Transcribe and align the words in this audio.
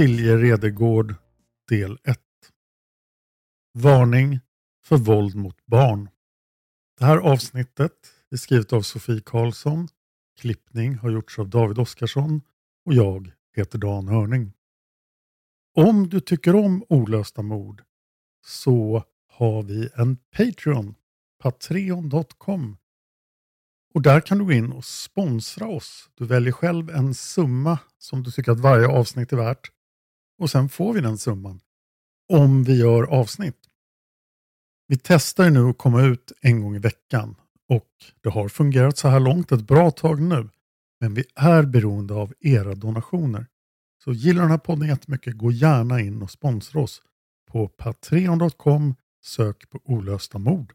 Silje 0.00 0.36
Redegård, 0.36 1.14
del 1.68 1.98
1. 2.04 2.18
Varning 3.74 4.40
för 4.84 4.96
våld 4.96 5.34
mot 5.34 5.66
barn. 5.66 6.08
Det 6.98 7.04
här 7.04 7.18
avsnittet 7.18 7.92
är 8.30 8.36
skrivet 8.36 8.72
av 8.72 8.82
Sofie 8.82 9.20
Karlsson. 9.20 9.88
Klippning 10.40 10.94
har 10.94 11.10
gjorts 11.10 11.38
av 11.38 11.48
David 11.48 11.78
Oskarsson 11.78 12.42
och 12.86 12.94
jag 12.94 13.32
heter 13.56 13.78
Dan 13.78 14.08
Hörning. 14.08 14.52
Om 15.74 16.08
du 16.08 16.20
tycker 16.20 16.54
om 16.54 16.84
olösta 16.88 17.42
mord 17.42 17.82
så 18.46 19.04
har 19.28 19.62
vi 19.62 19.88
en 19.94 20.16
Patreon, 20.16 20.94
patreon.com. 21.42 22.76
Och 23.94 24.02
där 24.02 24.20
kan 24.20 24.38
du 24.38 24.44
gå 24.44 24.52
in 24.52 24.72
och 24.72 24.84
sponsra 24.84 25.68
oss. 25.68 26.10
Du 26.14 26.26
väljer 26.26 26.52
själv 26.52 26.90
en 26.90 27.14
summa 27.14 27.78
som 27.98 28.22
du 28.22 28.30
tycker 28.30 28.52
att 28.52 28.60
varje 28.60 28.88
avsnitt 28.88 29.32
är 29.32 29.36
värt. 29.36 29.70
Och 30.40 30.50
sen 30.50 30.68
får 30.68 30.94
vi 30.94 31.00
den 31.00 31.18
summan 31.18 31.60
om 32.28 32.64
vi 32.64 32.78
gör 32.78 33.02
avsnitt. 33.02 33.58
Vi 34.86 34.98
testar 34.98 35.50
nu 35.50 35.68
att 35.68 35.78
komma 35.78 36.02
ut 36.02 36.32
en 36.40 36.62
gång 36.62 36.76
i 36.76 36.78
veckan 36.78 37.36
och 37.68 37.90
det 38.20 38.28
har 38.28 38.48
fungerat 38.48 38.98
så 38.98 39.08
här 39.08 39.20
långt 39.20 39.52
ett 39.52 39.66
bra 39.66 39.90
tag 39.90 40.20
nu. 40.20 40.48
Men 41.00 41.14
vi 41.14 41.24
är 41.34 41.62
beroende 41.62 42.14
av 42.14 42.34
era 42.40 42.74
donationer. 42.74 43.46
Så 44.04 44.12
gillar 44.12 44.42
den 44.42 44.50
här 44.50 44.58
podden 44.58 44.88
jättemycket, 44.88 45.38
gå 45.38 45.52
gärna 45.52 46.00
in 46.00 46.22
och 46.22 46.30
sponsra 46.30 46.80
oss 46.80 47.02
på 47.50 47.68
patreon.com, 47.68 48.94
sök 49.24 49.70
på 49.70 49.80
olösta 49.84 50.38
mord. 50.38 50.74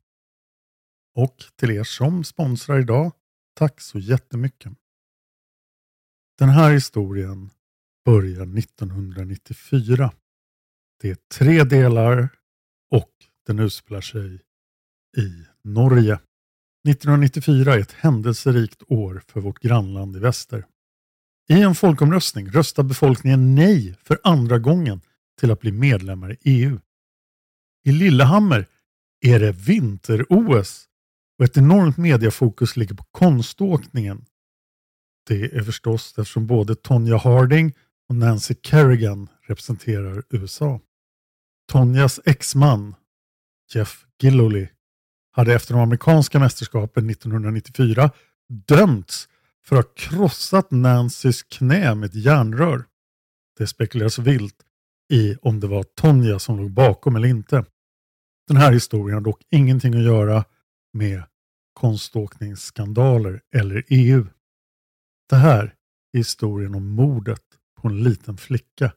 Och 1.16 1.44
till 1.56 1.72
er 1.72 1.84
som 1.84 2.24
sponsrar 2.24 2.80
idag, 2.80 3.12
tack 3.54 3.82
så 3.82 4.00
jättemycket. 4.00 4.72
Den 6.38 6.50
här 6.50 6.74
historien 6.74 7.50
börjar 8.06 8.58
1994. 8.58 10.12
Det 11.02 11.10
är 11.10 11.18
tre 11.34 11.64
delar 11.64 12.30
och 12.92 13.12
den 13.48 13.60
utspelar 13.60 14.02
sig 14.02 14.42
i 15.18 15.46
Norge. 15.64 16.20
1994 16.88 17.74
är 17.74 17.80
ett 17.80 17.92
händelserikt 17.92 18.84
år 18.88 19.24
för 19.28 19.42
vårt 19.42 19.60
grannland 19.60 20.16
i 20.16 20.20
väster. 20.20 20.66
I 21.50 21.62
en 21.62 21.76
folkomröstning 21.76 22.50
röstar 22.50 22.84
befolkningen 22.84 23.56
nej 23.56 23.96
för 24.04 24.20
andra 24.24 24.60
gången 24.60 25.02
till 25.40 25.52
att 25.52 25.60
bli 25.60 25.72
medlemmar 25.72 26.32
i 26.32 26.38
EU. 26.44 26.80
I 27.86 27.92
Lillehammer 27.92 28.68
är 29.22 29.40
det 29.40 29.52
vinter-OS 29.52 30.86
och 31.40 31.46
ett 31.46 31.58
enormt 31.58 31.98
mediefokus 31.98 32.78
ligger 32.78 32.96
på 32.96 33.04
konståkningen. 33.04 34.26
Det 35.28 35.56
är 35.56 35.64
förstås 35.64 36.14
eftersom 36.18 36.48
både 36.48 36.76
Tonya 36.76 37.18
Harding 37.18 37.74
och 38.10 38.16
Nancy 38.16 38.56
Kerrigan 38.64 39.30
representerar 39.42 40.24
USA. 40.30 40.80
Tonjas 41.72 42.20
exman, 42.26 42.96
Jeff 43.74 44.06
Gillooly, 44.22 44.68
hade 45.32 45.54
efter 45.54 45.74
de 45.74 45.84
amerikanska 45.84 46.40
mästerskapen 46.40 47.10
1994 47.10 48.12
dömts 48.68 49.30
för 49.64 49.76
att 49.76 49.86
ha 49.86 49.94
krossat 49.96 50.72
Nancys 50.72 51.44
knä 51.44 51.96
med 51.96 52.08
ett 52.10 52.16
järnrör. 52.16 52.86
Det 53.58 53.68
spekuleras 53.68 54.20
vilt 54.20 54.56
i 55.14 55.36
om 55.42 55.60
det 55.60 55.68
var 55.68 55.84
Tonja 55.84 56.40
som 56.40 56.58
låg 56.58 56.72
bakom 56.72 57.16
eller 57.16 57.28
inte. 57.28 57.66
Den 58.48 58.58
här 58.58 58.72
historien 58.72 59.14
har 59.14 59.22
dock 59.22 59.42
ingenting 59.52 59.94
att 59.96 60.04
göra 60.04 60.46
med 60.94 61.24
konståkningsskandaler 61.74 63.42
eller 63.56 63.84
EU. 63.88 64.28
Det 65.30 65.36
här 65.36 65.64
är 66.14 66.18
historien 66.18 66.76
om 66.76 66.88
mordet 66.88 67.45
på 67.76 67.88
en 67.88 68.04
liten 68.04 68.38
flicka 68.38 68.94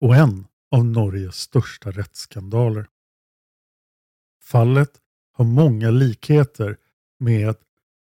och 0.00 0.16
en 0.16 0.46
av 0.70 0.84
Norges 0.84 1.36
största 1.36 1.90
rättsskandaler. 1.90 2.86
Fallet 4.42 4.90
har 5.32 5.44
många 5.44 5.90
likheter 5.90 6.76
med 7.18 7.56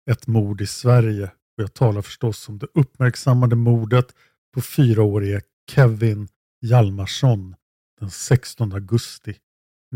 ett 0.09 0.27
mord 0.27 0.61
i 0.61 0.67
Sverige 0.67 1.31
och 1.57 1.63
jag 1.63 1.73
talar 1.73 2.01
förstås 2.01 2.49
om 2.49 2.57
det 2.57 2.67
uppmärksammade 2.73 3.55
mordet 3.55 4.15
på 4.53 4.61
fyraårige 4.61 5.41
Kevin 5.71 6.27
Hjalmarsson 6.61 7.55
den 7.99 8.11
16 8.11 8.73
augusti 8.73 9.37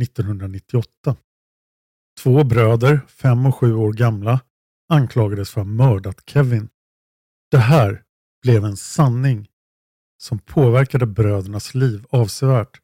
1998. 0.02 1.16
Två 2.20 2.44
bröder, 2.44 3.00
fem 3.08 3.46
och 3.46 3.56
sju 3.56 3.74
år 3.74 3.94
gamla, 3.94 4.42
anklagades 4.90 5.50
för 5.50 5.62
att 5.62 5.68
ha 5.68 5.74
mördat 5.74 6.24
Kevin. 6.26 6.70
Det 7.52 7.58
här 7.58 8.04
blev 8.42 8.66
en 8.66 8.78
sanning 8.78 9.48
som 10.22 10.40
påverkade 10.40 11.06
brödernas 11.06 11.76
liv 11.76 12.06
avsevärt. 12.10 12.82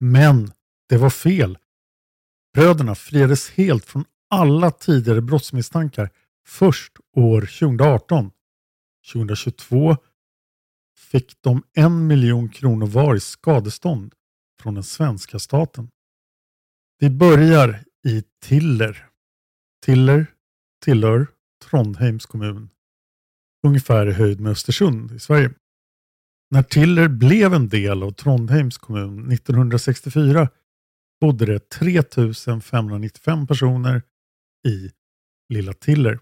Men 0.00 0.52
det 0.88 0.96
var 0.96 1.10
fel. 1.10 1.58
Bröderna 2.54 2.94
friades 2.94 3.50
helt 3.50 3.84
från 3.84 4.04
alla 4.30 4.70
tidigare 4.70 5.20
brottsmisstankar 5.20 6.10
först 6.46 6.92
år 7.16 7.40
2018. 7.40 8.30
2022 9.12 9.96
fick 10.98 11.42
de 11.42 11.62
en 11.72 12.06
miljon 12.06 12.48
kronor 12.48 12.86
var 12.86 13.14
i 13.14 13.20
skadestånd 13.20 14.14
från 14.60 14.74
den 14.74 14.84
svenska 14.84 15.38
staten. 15.38 15.90
Vi 16.98 17.10
börjar 17.10 17.84
i 18.06 18.22
Tiller. 18.42 19.08
Tiller 19.84 20.26
tillhör 20.84 21.26
Trondheims 21.64 22.26
kommun, 22.26 22.70
ungefär 23.66 24.06
i 24.06 24.12
höjd 24.12 24.40
med 24.40 24.52
Östersund 24.52 25.12
i 25.12 25.18
Sverige. 25.18 25.50
När 26.50 26.62
Tiller 26.62 27.08
blev 27.08 27.54
en 27.54 27.68
del 27.68 28.02
av 28.02 28.10
Trondheims 28.10 28.78
kommun 28.78 29.32
1964 29.32 30.48
bodde 31.20 31.46
det 31.46 31.68
3595 31.68 33.46
personer 33.46 34.02
i 34.68 34.90
Lilla 35.48 35.72
Tiller. 35.72 36.18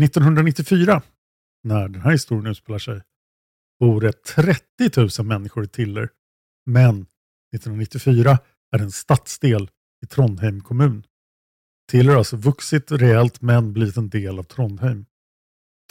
1994, 0.00 1.02
när 1.62 1.88
den 1.88 2.00
här 2.00 2.10
historien 2.10 2.46
utspelar 2.46 2.78
sig, 2.78 3.02
bor 3.80 4.00
det 4.00 4.12
30 4.24 5.20
000 5.20 5.26
människor 5.26 5.64
i 5.64 5.68
Tiller. 5.68 6.08
Men 6.66 7.06
1994 7.54 8.38
är 8.72 8.78
det 8.78 8.84
en 8.84 8.92
stadsdel 8.92 9.70
i 10.04 10.06
Trondheim 10.06 10.60
kommun. 10.60 11.06
Tiller 11.90 12.10
har 12.10 12.18
alltså 12.18 12.36
vuxit 12.36 12.92
rejält 12.92 13.40
men 13.40 13.72
blivit 13.72 13.96
en 13.96 14.08
del 14.08 14.38
av 14.38 14.42
Trondheim. 14.42 15.06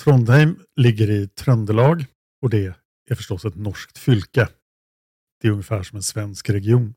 Trondheim 0.03 0.59
ligger 0.75 1.09
i 1.09 1.27
Tröndelag 1.27 2.05
och 2.41 2.49
det 2.49 2.65
är 2.65 2.82
är 3.11 3.15
förstås 3.15 3.45
ett 3.45 3.55
norskt 3.55 3.97
fylke. 3.97 4.49
Det 5.41 5.47
är 5.47 5.51
ungefär 5.51 5.83
som 5.83 5.95
en 5.95 6.03
svensk 6.03 6.49
region. 6.49 6.93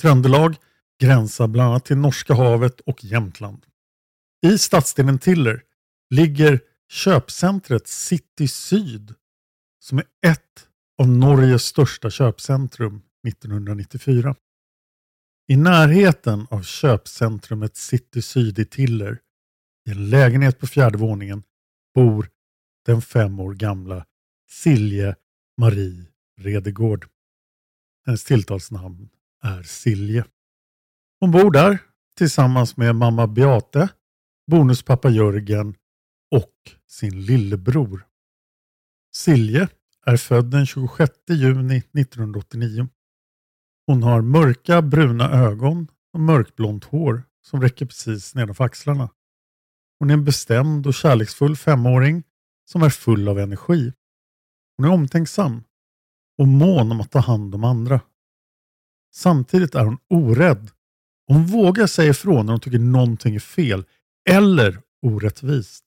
Tröndelag 0.00 0.56
gränsar 1.00 1.48
bland 1.48 1.70
annat 1.70 1.84
till 1.84 1.96
Norska 1.96 2.34
havet 2.34 2.80
och 2.80 3.04
Jämtland. 3.04 3.66
I 4.46 4.58
stadsdelen 4.58 5.18
Tiller 5.18 5.62
ligger 6.10 6.60
köpcentret 6.88 7.88
City 7.88 8.48
Syd 8.48 9.14
som 9.78 9.98
är 9.98 10.04
ett 10.26 10.68
av 10.98 11.08
Norges 11.08 11.62
största 11.62 12.10
köpcentrum 12.10 13.02
1994. 13.28 14.36
I 15.48 15.56
närheten 15.56 16.46
av 16.50 16.62
köpcentrumet 16.62 17.76
City 17.76 18.22
Syd 18.22 18.58
i 18.58 18.64
Tiller, 18.64 19.20
i 19.88 19.90
en 19.90 20.10
lägenhet 20.10 20.58
på 20.58 20.66
fjärde 20.66 20.98
våningen, 20.98 21.42
bor 21.94 22.28
den 22.86 23.02
fem 23.02 23.40
år 23.40 23.54
gamla 23.54 24.06
Silje 24.52 25.16
Marie 25.56 26.06
Redegård. 26.40 27.06
Hennes 28.06 28.24
tilltalsnamn 28.24 29.08
är 29.42 29.62
Silje. 29.62 30.24
Hon 31.20 31.30
bor 31.30 31.50
där 31.50 31.78
tillsammans 32.16 32.76
med 32.76 32.96
mamma 32.96 33.26
Beate, 33.26 33.88
bonuspappa 34.50 35.10
Jörgen 35.10 35.74
och 36.30 36.54
sin 36.86 37.24
lillebror. 37.24 38.06
Silje 39.14 39.68
är 40.06 40.16
född 40.16 40.44
den 40.44 40.66
26 40.66 41.12
juni 41.28 41.76
1989. 41.76 42.88
Hon 43.86 44.02
har 44.02 44.22
mörka 44.22 44.82
bruna 44.82 45.30
ögon 45.30 45.88
och 46.12 46.20
mörkblont 46.20 46.84
hår 46.84 47.22
som 47.42 47.62
räcker 47.62 47.86
precis 47.86 48.34
nedanför 48.34 48.64
axlarna. 48.64 49.10
Hon 49.98 50.10
är 50.10 50.14
en 50.14 50.24
bestämd 50.24 50.86
och 50.86 50.94
kärleksfull 50.94 51.56
femåring 51.56 52.22
som 52.64 52.82
är 52.82 52.90
full 52.90 53.28
av 53.28 53.38
energi. 53.38 53.92
Hon 54.76 54.86
är 54.86 54.92
omtänksam 54.92 55.64
och 56.38 56.48
mån 56.48 56.92
om 56.92 57.00
att 57.00 57.10
ta 57.10 57.18
hand 57.18 57.54
om 57.54 57.64
andra. 57.64 58.00
Samtidigt 59.14 59.74
är 59.74 59.84
hon 59.84 59.98
orädd. 60.08 60.70
Hon 61.26 61.46
vågar 61.46 61.86
säga 61.86 62.10
ifrån 62.10 62.46
när 62.46 62.52
hon 62.52 62.60
tycker 62.60 62.78
någonting 62.78 63.34
är 63.34 63.40
fel 63.40 63.84
eller 64.30 64.82
orättvist. 65.02 65.84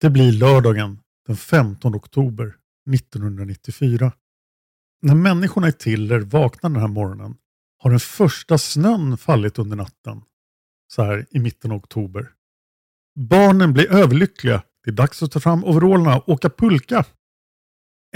Det 0.00 0.10
blir 0.10 0.32
lördagen 0.32 1.00
den 1.26 1.36
15 1.36 1.94
oktober 1.94 2.56
1994. 2.94 4.12
När 5.02 5.14
människorna 5.14 5.68
i 5.68 5.72
Tiller 5.72 6.20
vaknar 6.20 6.70
den 6.70 6.80
här 6.80 6.88
morgonen 6.88 7.36
har 7.78 7.90
den 7.90 8.00
första 8.00 8.58
snön 8.58 9.18
fallit 9.18 9.58
under 9.58 9.76
natten. 9.76 10.22
Så 10.88 11.02
här 11.02 11.26
i 11.30 11.38
mitten 11.38 11.70
av 11.70 11.76
oktober. 11.76 12.32
Barnen 13.18 13.72
blir 13.72 13.92
överlyckliga. 13.92 14.62
Det 14.84 14.90
är 14.90 14.94
dags 14.94 15.22
att 15.22 15.32
ta 15.32 15.40
fram 15.40 15.64
overallerna 15.64 16.18
och 16.18 16.28
åka 16.28 16.50
pulka. 16.50 17.04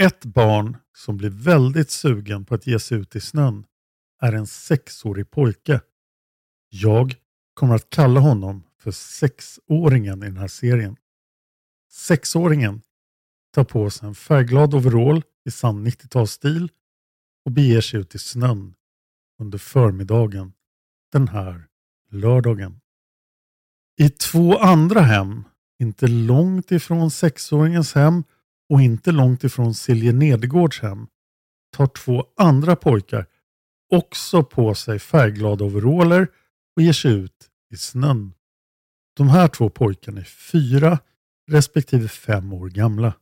Ett 0.01 0.25
barn 0.25 0.77
som 0.93 1.17
blir 1.17 1.29
väldigt 1.29 1.91
sugen 1.91 2.45
på 2.45 2.55
att 2.55 2.67
ge 2.67 2.79
sig 2.79 2.97
ut 2.97 3.15
i 3.15 3.21
snön 3.21 3.65
är 4.21 4.33
en 4.33 4.47
sexårig 4.47 5.31
pojke. 5.31 5.81
Jag 6.69 7.15
kommer 7.53 7.75
att 7.75 7.89
kalla 7.89 8.19
honom 8.19 8.63
för 8.79 8.91
sexåringen 8.91 10.23
i 10.23 10.25
den 10.25 10.37
här 10.37 10.47
serien. 10.47 10.95
Sexåringen 11.91 12.81
tar 13.53 13.63
på 13.63 13.89
sig 13.89 14.07
en 14.07 14.15
färgglad 14.15 14.73
overall 14.73 15.23
i 15.45 15.51
sann 15.51 15.87
90-talsstil 15.87 16.69
och 17.45 17.51
beger 17.51 17.81
sig 17.81 17.99
ut 17.99 18.15
i 18.15 18.19
snön 18.19 18.75
under 19.39 19.57
förmiddagen 19.57 20.53
den 21.11 21.27
här 21.27 21.67
lördagen. 22.09 22.79
I 23.97 24.09
två 24.09 24.57
andra 24.57 25.01
hem, 25.01 25.43
inte 25.79 26.07
långt 26.07 26.71
ifrån 26.71 27.11
sexåringens 27.11 27.93
hem 27.93 28.23
och 28.71 28.81
inte 28.81 29.11
långt 29.11 29.43
ifrån 29.43 29.73
Silje 29.73 30.11
Nedergårds 30.11 30.79
hem, 30.79 31.07
tar 31.75 31.87
två 31.87 32.25
andra 32.37 32.75
pojkar 32.75 33.25
också 33.89 34.43
på 34.43 34.75
sig 34.75 34.99
färgglada 34.99 35.65
overaller 35.65 36.27
och 36.75 36.81
ger 36.81 36.93
sig 36.93 37.11
ut 37.11 37.49
i 37.73 37.77
snön. 37.77 38.33
De 39.17 39.29
här 39.29 39.47
två 39.47 39.69
pojkarna 39.69 40.19
är 40.19 40.25
fyra 40.25 40.99
respektive 41.51 42.07
fem 42.07 42.53
år 42.53 42.69
gamla. 42.69 43.13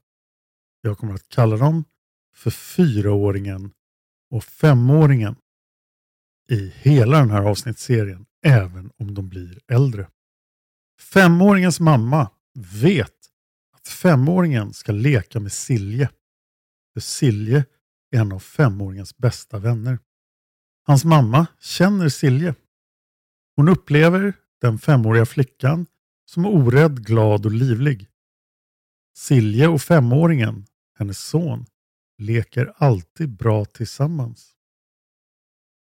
Jag 0.82 0.98
kommer 0.98 1.14
att 1.14 1.30
kalla 1.30 1.58
dem 1.58 1.84
för 2.36 2.52
fyraåringen 2.52 3.72
och 4.32 4.44
femåringen 4.44 5.36
i 6.52 6.74
hela 6.76 7.20
den 7.20 7.32
här 7.32 7.44
avsnittsserien, 7.44 8.26
även 8.46 8.92
om 8.98 9.14
de 9.14 9.30
blir 9.30 9.60
äldre. 9.68 10.08
Femåringens 11.00 11.80
mamma 11.80 12.32
vet 12.82 13.19
att 13.90 13.94
femåringen 13.94 14.74
ska 14.74 14.92
leka 14.92 15.40
med 15.40 15.52
Silje. 15.52 16.10
För 16.94 17.02
Silje 17.02 17.66
är 18.12 18.20
en 18.20 18.32
av 18.32 18.40
femåringens 18.40 19.18
bästa 19.18 19.60
vänner. 19.60 20.00
Hans 20.88 21.06
mamma 21.06 21.48
känner 21.60 22.10
Silje. 22.10 22.56
Hon 23.56 23.70
upplever 23.70 24.34
den 24.62 24.80
femåriga 24.80 25.26
flickan 25.26 25.86
som 26.26 26.46
orädd, 26.46 27.06
glad 27.06 27.46
och 27.46 27.52
livlig. 27.52 28.08
Silje 29.18 29.68
och 29.68 29.82
femåringen, 29.82 30.66
hennes 30.98 31.20
son, 31.20 31.66
leker 32.18 32.74
alltid 32.76 33.30
bra 33.30 33.66
tillsammans. 33.66 34.52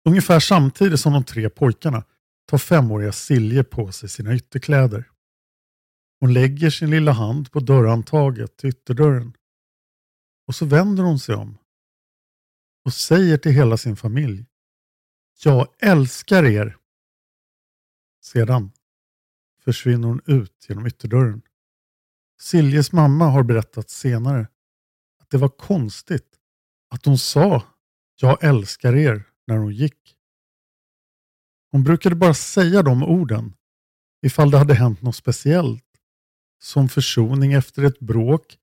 Ungefär 0.05 0.39
samtidigt 0.39 1.00
som 1.00 1.13
de 1.13 1.24
tre 1.24 1.50
pojkarna 1.50 2.03
tar 2.48 2.58
femåriga 2.58 3.12
Silje 3.12 3.63
på 3.63 3.91
sig 3.91 4.10
sina 4.10 4.36
ytterkläder. 4.36 5.11
Hon 6.22 6.34
lägger 6.34 6.70
sin 6.70 6.90
lilla 6.90 7.12
hand 7.12 7.51
på 7.51 7.60
dörrhandtaget 7.60 8.58
till 8.58 8.70
ytterdörren. 8.70 9.34
Och 10.48 10.56
så 10.56 10.66
vänder 10.66 11.04
hon 11.04 11.20
sig 11.20 11.36
om 11.36 11.58
och 12.86 12.94
säger 12.94 13.38
till 13.38 13.51
hela 13.51 13.78
sin 13.78 13.96
familj. 13.96 14.46
Jag 15.44 15.68
älskar 15.80 16.44
er. 16.46 16.78
Sedan 18.24 18.72
försvinner 19.63 20.08
hon 20.08 20.22
ut 20.25 20.66
genom 20.70 20.88
ytterdörren. 20.88 21.42
Siljes 22.42 22.92
mamma 22.92 23.25
har 23.25 23.44
berättat 23.44 23.90
senare 23.90 24.48
att 25.20 25.30
det 25.30 25.38
var 25.38 25.50
konstigt 25.50 26.40
att 26.90 27.06
hon 27.06 27.18
sa 27.18 27.63
jag 28.16 28.44
älskar 28.44 28.96
er 28.96 29.24
när 29.48 29.58
hon 29.58 29.74
gick. 29.74 30.18
Hon 31.72 31.84
brukade 31.84 32.16
bara 32.16 32.34
säga 32.34 32.84
de 32.84 33.04
orden 33.04 33.54
ifall 34.22 34.51
det 34.51 34.58
hade 34.58 34.74
hänt 34.74 35.01
något 35.01 35.16
speciellt 35.16 35.90
som 36.63 36.89
försoning 36.89 37.53
efter 37.53 37.84
ett 37.84 38.00
bråk 38.00 38.58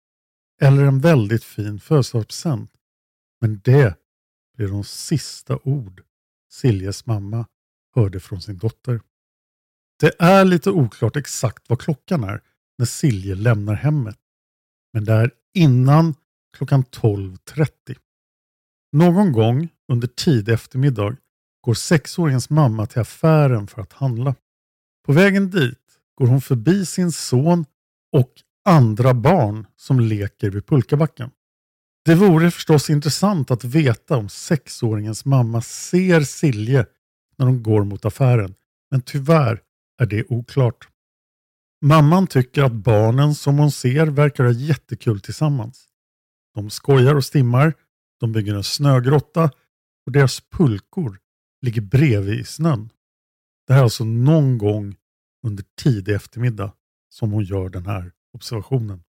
eller 0.61 0.85
en 0.85 1.00
väldigt 1.00 1.45
fin 1.45 1.81
födelsedagspresent. 1.81 2.73
Men 3.40 3.61
det 3.64 3.95
blev 4.57 4.69
de 4.71 4.85
sista 4.85 5.59
ord 5.62 6.02
Siljes 6.50 7.07
mamma 7.07 7.47
hörde 7.95 8.21
från 8.21 8.43
sin 8.43 8.59
dotter. 8.59 9.00
Det 10.00 10.14
är 10.19 10.45
lite 10.45 10.71
oklart 10.71 11.17
exakt 11.17 11.69
vad 11.69 11.81
klockan 11.81 12.25
är 12.25 12.40
när 12.78 12.87
Silje 12.87 13.35
lämnar 13.35 13.75
hemmet. 13.75 14.19
Men 14.93 15.05
det 15.05 15.12
är 15.12 15.31
innan 15.55 16.14
klockan 16.57 16.85
12.30. 16.85 17.97
Någon 18.93 19.33
gång 19.33 19.69
under 19.88 20.09
tidig 20.09 20.52
eftermiddag 20.52 21.17
går 21.61 21.75
sexåringens 21.75 22.50
mamma 22.50 22.87
till 22.87 23.00
affären 23.00 23.67
för 23.67 23.83
att 23.83 23.93
handla. 23.93 24.35
På 25.07 25.12
vägen 25.12 25.50
dit 25.50 26.00
går 26.14 26.26
hon 26.26 26.40
förbi 26.40 26.87
sin 26.87 27.12
son 27.12 27.64
och 28.12 28.33
andra 28.65 29.15
barn 29.15 29.67
som 29.77 30.00
leker 30.00 30.50
vid 30.50 30.67
pulkabacken. 30.67 31.31
Det 32.05 32.15
vore 32.15 32.50
förstås 32.50 32.91
intressant 32.91 33.50
att 33.50 33.65
veta 33.65 34.17
om 34.17 34.29
sexåringens 34.29 35.25
mamma 35.25 35.62
ser 35.62 36.21
Silje 36.21 36.87
när 37.38 37.47
de 37.47 37.62
går 37.62 37.85
mot 37.85 38.05
affären, 38.05 38.55
men 38.91 39.00
tyvärr 39.00 39.61
är 39.99 40.07
det 40.07 40.25
oklart. 40.29 40.88
Mamman 41.85 42.27
tycker 42.27 42.62
att 42.62 42.73
barnen 42.73 43.35
som 43.35 43.59
hon 43.59 43.71
ser 43.71 44.07
verkar 44.07 44.45
ha 44.45 44.53
jättekul 44.53 45.21
tillsammans. 45.21 45.88
De 46.55 46.71
skojar 46.71 47.15
och 47.15 47.25
stimmar, 47.25 47.75
de 48.21 48.33
bygger 48.33 48.55
en 48.55 48.65
snögrotta 48.65 49.50
och 50.07 50.12
deras 50.12 50.41
pulkor 50.41 51.19
ligger 51.62 51.81
bredvid 51.81 52.41
i 52.41 52.45
snön. 52.45 52.91
Det 53.67 53.73
här 53.73 53.81
är 53.81 53.85
alltså 53.85 54.05
någon 54.05 54.59
gång 54.59 54.97
under 55.47 55.65
tidig 55.81 56.15
eftermiddag 56.15 56.73
som 57.09 57.31
hon 57.31 57.45
gör 57.45 57.69
den 57.69 57.87
här 57.87 58.12
observationen. 58.33 59.03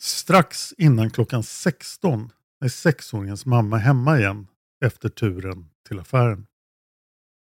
Strax 0.00 0.72
innan 0.78 1.10
klockan 1.10 1.42
16 1.42 2.32
är 2.64 2.68
sexåringens 2.68 3.46
mamma 3.46 3.76
hemma 3.76 4.18
igen 4.18 4.46
efter 4.84 5.08
turen 5.08 5.70
till 5.88 5.98
affären. 5.98 6.46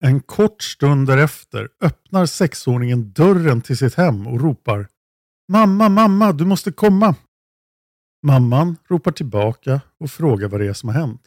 En 0.00 0.20
kort 0.20 0.62
stund 0.62 1.06
därefter 1.06 1.68
öppnar 1.80 2.26
sexåringen 2.26 3.12
dörren 3.12 3.62
till 3.62 3.76
sitt 3.76 3.94
hem 3.94 4.26
och 4.26 4.40
ropar 4.40 4.88
Mamma, 5.48 5.88
mamma, 5.88 6.32
du 6.32 6.44
måste 6.44 6.72
komma! 6.72 7.14
Mamman 8.22 8.76
ropar 8.88 9.12
tillbaka 9.12 9.80
och 10.00 10.10
frågar 10.10 10.48
vad 10.48 10.60
det 10.60 10.66
är 10.66 10.72
som 10.72 10.88
har 10.88 10.96
hänt. 10.96 11.22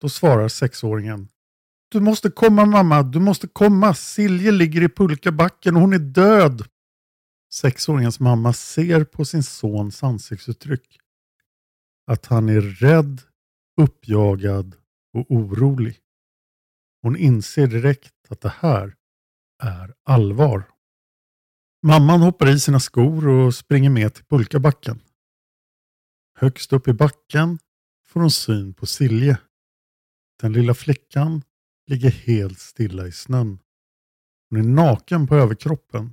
Då 0.00 0.08
svarar 0.08 0.48
sexåringen 0.48 1.28
Du 1.88 2.00
måste 2.00 2.30
komma 2.30 2.64
mamma, 2.64 3.02
du 3.02 3.20
måste 3.20 3.48
komma. 3.48 3.94
Silje 3.94 4.52
ligger 4.52 4.82
i 4.82 4.88
pulkabacken 4.88 5.76
och 5.76 5.80
hon 5.80 5.92
är 5.92 5.98
död. 5.98 6.64
Sexåringens 7.56 8.20
mamma 8.20 8.52
ser 8.52 9.04
på 9.04 9.24
sin 9.24 9.42
sons 9.42 10.02
ansiktsuttryck 10.02 10.98
att 12.06 12.26
han 12.26 12.48
är 12.48 12.60
rädd, 12.60 13.22
uppjagad 13.80 14.76
och 15.12 15.30
orolig. 15.30 15.98
Hon 17.02 17.16
inser 17.16 17.66
direkt 17.66 18.14
att 18.28 18.40
det 18.40 18.52
här 18.58 18.96
är 19.62 19.94
allvar. 20.04 20.70
Mamman 21.82 22.20
hoppar 22.20 22.48
i 22.48 22.60
sina 22.60 22.80
skor 22.80 23.28
och 23.28 23.54
springer 23.54 23.90
med 23.90 24.14
till 24.14 24.24
pulkabacken. 24.24 25.00
Högst 26.38 26.72
upp 26.72 26.88
i 26.88 26.92
backen 26.92 27.58
får 28.06 28.20
hon 28.20 28.30
syn 28.30 28.74
på 28.74 28.86
Silje. 28.86 29.38
Den 30.40 30.52
lilla 30.52 30.74
flickan 30.74 31.42
ligger 31.86 32.10
helt 32.10 32.58
stilla 32.58 33.06
i 33.06 33.12
snön. 33.12 33.58
Hon 34.50 34.58
är 34.58 34.64
naken 34.64 35.26
på 35.26 35.34
överkroppen 35.34 36.12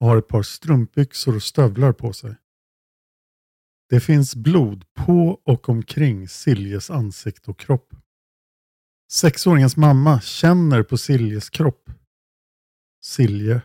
och 0.00 0.06
har 0.06 0.16
ett 0.16 0.28
par 0.28 0.42
strumpbyxor 0.42 1.36
och 1.36 1.42
stövlar 1.42 1.92
på 1.92 2.12
sig. 2.12 2.36
Det 3.88 4.00
finns 4.00 4.36
blod 4.36 4.84
på 4.94 5.40
och 5.44 5.68
omkring 5.68 6.28
Siljes 6.28 6.90
ansikte 6.90 7.50
och 7.50 7.58
kropp. 7.58 7.94
Sexåringens 9.12 9.76
mamma 9.76 10.20
känner 10.20 10.82
på 10.82 10.98
Siljes 10.98 11.50
kropp. 11.50 11.90
Silje 13.04 13.62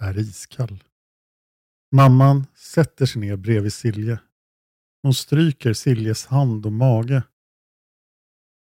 är 0.00 0.18
iskall. 0.18 0.84
Mamman 1.92 2.46
sätter 2.54 3.06
sig 3.06 3.20
ner 3.20 3.36
bredvid 3.36 3.72
Silje. 3.72 4.18
Hon 5.02 5.14
stryker 5.14 5.72
Siljes 5.72 6.26
hand 6.26 6.66
och 6.66 6.72
mage. 6.72 7.22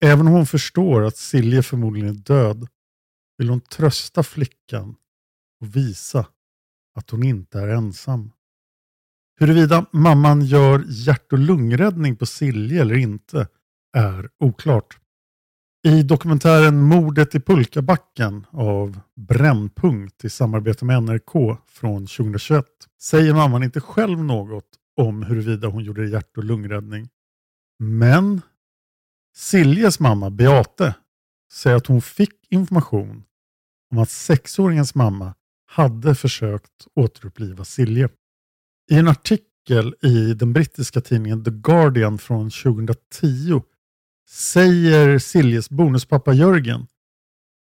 Även 0.04 0.26
om 0.26 0.32
hon 0.32 0.46
förstår 0.46 1.02
att 1.02 1.16
Silje 1.16 1.62
förmodligen 1.62 2.08
är 2.08 2.14
död 2.14 2.68
vill 3.38 3.48
hon 3.48 3.60
trösta 3.60 4.22
flickan 4.22 4.96
och 5.60 5.76
visa 5.76 6.26
att 6.94 7.10
hon 7.10 7.22
inte 7.22 7.60
är 7.60 7.68
ensam. 7.68 8.32
Huruvida 9.40 9.86
mamman 9.90 10.44
gör 10.44 10.84
hjärt 10.88 11.32
och 11.32 11.38
lungräddning 11.38 12.16
på 12.16 12.26
Silje 12.26 12.80
eller 12.80 12.94
inte 12.94 13.48
är 13.96 14.30
oklart. 14.38 14.98
I 15.84 16.02
dokumentären 16.02 16.82
Mordet 16.82 17.34
i 17.34 17.40
Pulkabacken 17.40 18.46
av 18.50 19.00
Brännpunkt 19.16 20.24
i 20.24 20.30
samarbete 20.30 20.84
med 20.84 21.02
NRK 21.02 21.58
från 21.66 22.06
2021 22.06 22.64
säger 23.00 23.34
mamman 23.34 23.62
inte 23.62 23.80
själv 23.80 24.24
något 24.24 24.68
om 24.96 25.22
huruvida 25.22 25.68
hon 25.68 25.84
gjorde 25.84 26.08
hjärt 26.08 26.36
och 26.36 26.44
lungräddning. 26.44 27.08
Men 27.78 28.40
Siljes 29.36 30.00
mamma 30.00 30.30
Beate 30.30 30.94
säger 31.52 31.76
att 31.76 31.86
hon 31.86 32.02
fick 32.02 32.46
information 32.50 33.24
om 33.90 33.98
att 33.98 34.10
sexåringens 34.10 34.94
mamma 34.94 35.34
hade 35.72 36.14
försökt 36.14 36.86
återuppliva 36.94 37.64
Silje. 37.64 38.08
I 38.90 38.94
en 38.94 39.08
artikel 39.08 39.94
i 40.02 40.34
den 40.34 40.52
brittiska 40.52 41.00
tidningen 41.00 41.44
The 41.44 41.50
Guardian 41.50 42.18
från 42.18 42.50
2010 42.50 43.62
säger 44.28 45.18
Siljes 45.18 45.70
bonuspappa 45.70 46.32
Jörgen 46.32 46.86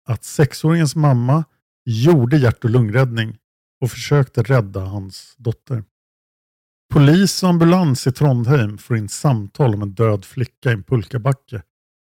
att 0.07 0.23
sexåringens 0.23 0.95
mamma 0.95 1.43
gjorde 1.85 2.37
hjärt 2.37 2.63
och 2.63 2.69
lungräddning 2.69 3.37
och 3.81 3.91
försökte 3.91 4.43
rädda 4.43 4.79
hans 4.79 5.35
dotter. 5.37 5.83
Polis 6.93 7.43
och 7.43 7.49
ambulans 7.49 8.07
i 8.07 8.11
Trondheim 8.11 8.77
får 8.77 8.97
in 8.97 9.09
samtal 9.09 9.73
om 9.73 9.81
en 9.81 9.93
död 9.93 10.25
flicka 10.25 10.69
i 10.69 10.73
en 10.73 10.83
pulkabacke 10.83 11.63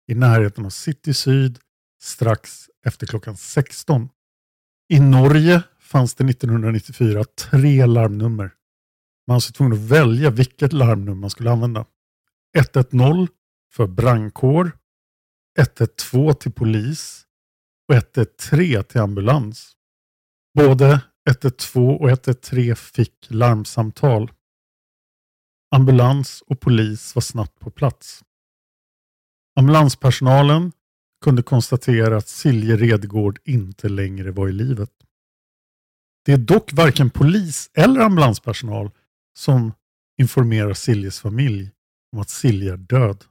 i 0.06 0.14
närheten 0.14 0.66
av 0.66 0.70
City 0.70 1.14
Syd 1.14 1.58
strax 2.02 2.66
efter 2.86 3.06
klockan 3.06 3.36
16. 3.36 4.08
I 4.88 5.00
Norge 5.00 5.62
fanns 5.94 6.14
det 6.14 6.24
1994 6.24 7.24
tre 7.24 7.86
larmnummer. 7.86 8.44
Man 8.44 8.50
var 9.26 9.34
alltså 9.34 9.52
tvungen 9.52 9.72
att 9.72 9.90
välja 9.90 10.30
vilket 10.30 10.72
larmnummer 10.72 11.20
man 11.20 11.30
skulle 11.30 11.50
använda. 11.50 11.86
110 12.56 13.28
för 13.72 13.86
brandkår, 13.86 14.78
112 15.58 16.32
till 16.32 16.52
polis 16.52 17.26
och 17.88 17.94
113 17.94 18.84
till 18.84 19.00
ambulans. 19.00 19.72
Både 20.54 21.00
112 21.28 22.00
och 22.00 22.08
113 22.08 22.76
fick 22.76 23.26
larmsamtal. 23.28 24.32
Ambulans 25.74 26.42
och 26.46 26.60
polis 26.60 27.14
var 27.14 27.22
snabbt 27.22 27.60
på 27.60 27.70
plats. 27.70 28.24
Ambulanspersonalen 29.56 30.72
kunde 31.24 31.42
konstatera 31.42 32.16
att 32.16 32.28
Silje 32.28 32.76
Redgård 32.76 33.38
inte 33.44 33.88
längre 33.88 34.30
var 34.30 34.48
i 34.48 34.52
livet. 34.52 35.03
Det 36.24 36.32
är 36.32 36.38
dock 36.38 36.72
varken 36.72 37.10
polis 37.10 37.70
eller 37.74 38.00
ambulanspersonal 38.00 38.90
som 39.38 39.72
informerar 40.20 40.74
Siljes 40.74 41.20
familj 41.20 41.70
om 42.12 42.18
att 42.18 42.30
Silje 42.30 42.72
är 42.72 42.76
död. 42.76 43.24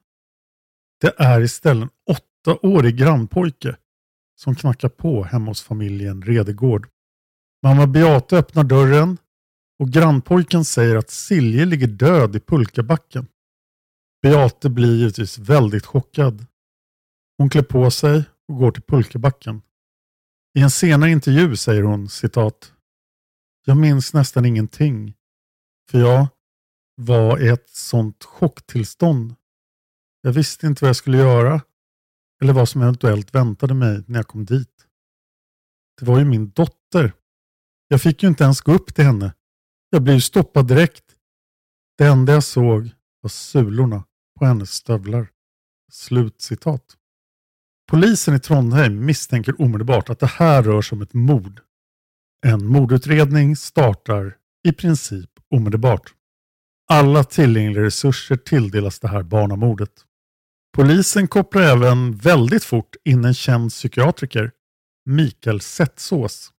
Det 1.01 1.13
är 1.17 1.41
istället 1.41 1.83
en 1.83 2.15
åttaårig 2.15 2.97
grannpojke 2.97 3.75
som 4.35 4.55
knackar 4.55 4.89
på 4.89 5.23
hemma 5.23 5.51
hos 5.51 5.63
familjen 5.63 6.21
Redegård. 6.21 6.88
Mamma 7.63 7.88
Beate 7.88 8.38
öppnar 8.38 8.63
dörren 8.63 9.17
och 9.79 9.89
grannpojken 9.89 10.65
säger 10.65 10.95
att 10.95 11.09
Silje 11.09 11.65
ligger 11.65 11.88
död 11.88 12.35
i 12.35 12.39
pulkabacken. 12.39 13.27
Beate 14.21 14.69
blir 14.69 14.95
givetvis 14.95 15.38
väldigt 15.38 15.85
chockad. 15.85 16.45
Hon 17.38 17.50
klär 17.50 17.63
på 17.63 17.91
sig 17.91 18.23
och 18.47 18.57
går 18.57 18.71
till 18.71 18.83
pulkabacken. 18.83 19.62
I 20.57 20.62
en 20.62 20.69
senare 20.69 21.12
intervju 21.12 21.55
säger 21.55 21.83
hon 21.83 22.09
citat 22.09 22.72
jag 23.65 23.77
minns 23.77 24.13
nästan 24.13 24.46
ingenting. 24.46 25.13
För 25.91 26.00
jag 26.00 26.27
var 26.96 27.39
i 27.39 27.48
ett 27.48 27.70
sånt 27.70 28.24
chocktillstånd. 28.24 29.36
Jag 30.22 30.34
visste 30.34 30.67
inte 30.67 30.84
vad 30.84 30.89
jag 30.89 30.96
skulle 30.96 31.17
göra 31.17 31.62
eller 32.41 32.53
vad 32.53 32.70
som 32.70 32.82
eventuellt 32.82 33.36
väntade 33.36 33.74
mig 33.74 34.03
när 34.08 34.20
jag 34.20 34.27
kom 34.27 34.46
dit. 34.46 34.88
Det 36.00 36.05
var 36.05 36.20
ju 36.20 36.25
min 36.25 36.50
dotter. 36.50 37.13
Jag 37.88 38.01
fick 38.01 38.24
ju 38.24 38.29
inte 38.29 38.43
ens 38.43 38.62
gå 38.62 38.74
upp 38.74 38.96
till 38.96 39.05
henne. 39.05 39.34
Jag 39.89 40.03
blev 40.03 40.20
stoppad 40.20 40.67
direkt. 40.67 41.03
Det 41.98 42.05
enda 42.05 42.34
jag 42.34 42.43
såg 42.43 42.91
var 43.22 43.29
sulorna 43.29 44.03
på 44.39 44.46
hennes 44.46 44.72
stövlar. 44.72 45.27
Slutcitat. 45.91 46.98
Polisen 47.91 48.36
i 48.36 48.39
Trondheim 48.39 49.05
misstänker 49.05 49.62
omedelbart 49.62 50.10
att 50.10 50.20
det 50.20 50.27
här 50.27 50.63
rör 50.63 50.82
sig 50.82 50.96
om 50.96 51.01
ett 51.01 51.13
mord. 51.13 51.62
En 52.45 52.65
mordutredning 52.65 53.55
startar 53.55 54.35
i 54.67 54.71
princip 54.71 55.29
omedelbart. 55.50 56.13
Alla 56.89 57.23
tillgängliga 57.23 57.83
resurser 57.83 58.35
tilldelas 58.35 59.00
det 59.00 59.07
här 59.07 59.23
barnamordet. 59.23 59.91
Polisen 60.75 61.27
kopplar 61.27 61.62
även 61.62 62.15
väldigt 62.17 62.63
fort 62.63 62.95
in 63.03 63.25
en 63.25 63.33
känd 63.33 63.69
psykiatriker, 63.69 64.51
Mikael 65.05 65.62
Setsås. 65.62 66.51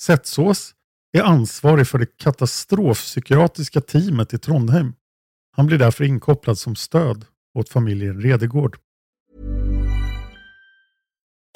Setsås 0.00 0.74
är 1.12 1.22
ansvarig 1.22 1.88
för 1.88 1.98
det 1.98 2.18
katastrofpsykiatriska 2.18 3.80
teamet 3.80 4.34
i 4.34 4.38
Trondheim. 4.38 4.94
Han 5.56 5.66
blir 5.66 5.78
därför 5.78 6.04
inkopplad 6.04 6.58
som 6.58 6.76
stöd 6.76 7.26
åt 7.54 7.68
familjen 7.68 8.20
Redegård. 8.20 8.78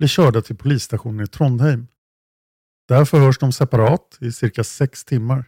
blir 0.00 0.08
körda 0.08 0.42
till 0.42 0.56
polisstationen 0.56 1.24
i 1.24 1.26
Trondheim. 1.26 1.86
Där 2.88 3.04
förhörs 3.04 3.38
de 3.38 3.52
separat 3.52 4.18
i 4.20 4.32
cirka 4.32 4.64
sex 4.64 5.04
timmar. 5.04 5.44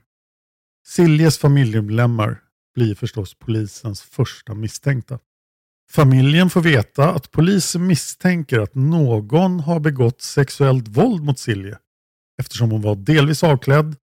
Siljes 0.86 1.38
familjemedlemmar 1.38 2.42
blir 2.74 2.94
förstås 2.94 3.34
polisens 3.34 4.02
första 4.02 4.54
misstänkta. 4.54 5.18
Familjen 5.90 6.50
får 6.50 6.60
veta 6.60 7.10
att 7.10 7.30
polisen 7.30 7.86
misstänker 7.86 8.58
att 8.60 8.74
någon 8.74 9.60
har 9.60 9.80
begått 9.80 10.22
sexuellt 10.22 10.88
våld 10.88 11.22
mot 11.22 11.38
Silje 11.38 11.78
eftersom 12.40 12.70
hon 12.70 12.82
var 12.82 12.96
delvis 12.96 13.44
avklädd 13.44 13.96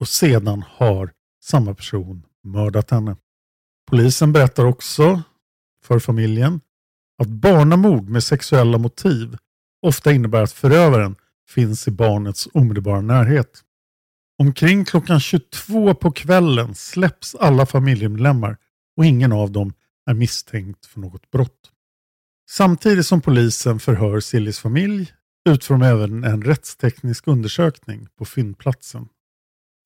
och 0.00 0.08
sedan 0.08 0.64
har 0.68 1.12
samma 1.42 1.74
person 1.74 2.26
mördat 2.44 2.90
henne. 2.90 3.16
Polisen 3.90 4.32
berättar 4.32 4.64
också 4.64 5.22
för 5.84 5.98
familjen 5.98 6.60
att 7.18 7.28
barnamord 7.28 8.08
med 8.08 8.24
sexuella 8.24 8.78
motiv 8.78 9.36
ofta 9.82 10.12
innebär 10.12 10.42
att 10.42 10.52
förövaren 10.52 11.16
finns 11.48 11.88
i 11.88 11.90
barnets 11.90 12.48
omedelbara 12.54 13.00
närhet. 13.00 13.62
Omkring 14.38 14.84
klockan 14.84 15.20
22 15.20 15.94
på 15.94 16.10
kvällen 16.10 16.74
släpps 16.74 17.34
alla 17.34 17.66
familjemedlemmar 17.66 18.56
och 18.96 19.04
ingen 19.04 19.32
av 19.32 19.52
dem 19.52 19.72
är 20.06 20.14
misstänkt 20.14 20.86
för 20.86 21.00
något 21.00 21.30
brott. 21.30 21.70
Samtidigt 22.50 23.06
som 23.06 23.20
polisen 23.20 23.80
förhör 23.80 24.20
Siljes 24.20 24.60
familj 24.60 25.12
utför 25.48 25.74
de 25.74 25.82
även 25.82 26.24
en 26.24 26.42
rättsteknisk 26.42 27.28
undersökning 27.28 28.06
på 28.18 28.24
fyndplatsen. 28.24 29.08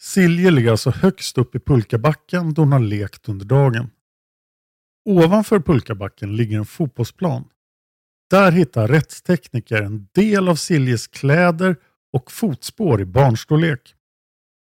Silje 0.01 0.51
ligger 0.51 0.71
alltså 0.71 0.91
högst 0.91 1.39
upp 1.39 1.55
i 1.55 1.61
pulkabacken 1.61 2.55
då 2.55 2.63
hon 2.63 2.73
har 2.73 2.81
lekt 2.81 3.29
under 3.29 3.47
dagen. 3.47 3.91
Ovanför 5.05 5.61
pulkabacken 5.61 6.37
ligger 6.37 6.59
en 6.59 6.67
fotbollsplan. 6.67 7.45
Där 8.31 8.53
hittar 8.53 8.89
rättstekniker 8.89 9.83
en 9.83 10.09
del 10.15 10.49
av 10.49 10.55
Siljes 10.55 11.07
kläder 11.07 11.77
och 12.13 12.33
fotspår 12.33 13.01
i 13.01 13.05
barnstorlek. 13.05 13.95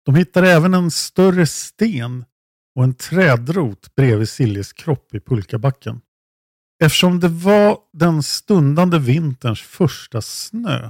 De 0.06 0.16
hittar 0.16 0.44
även 0.44 0.74
en 0.74 0.92
större 0.92 1.48
sten 1.48 2.26
och 2.76 2.84
en 2.84 2.94
trädrot 2.94 3.96
bredvid 3.96 4.30
Siljes 4.30 4.74
kropp 4.74 5.16
i 5.16 5.20
pulkabacken. 5.20 6.02
Eftersom 6.84 7.20
det 7.20 7.28
var 7.28 7.78
den 7.94 8.24
stundande 8.24 9.00
vinterns 9.00 9.62
första 9.62 10.22
snö 10.22 10.90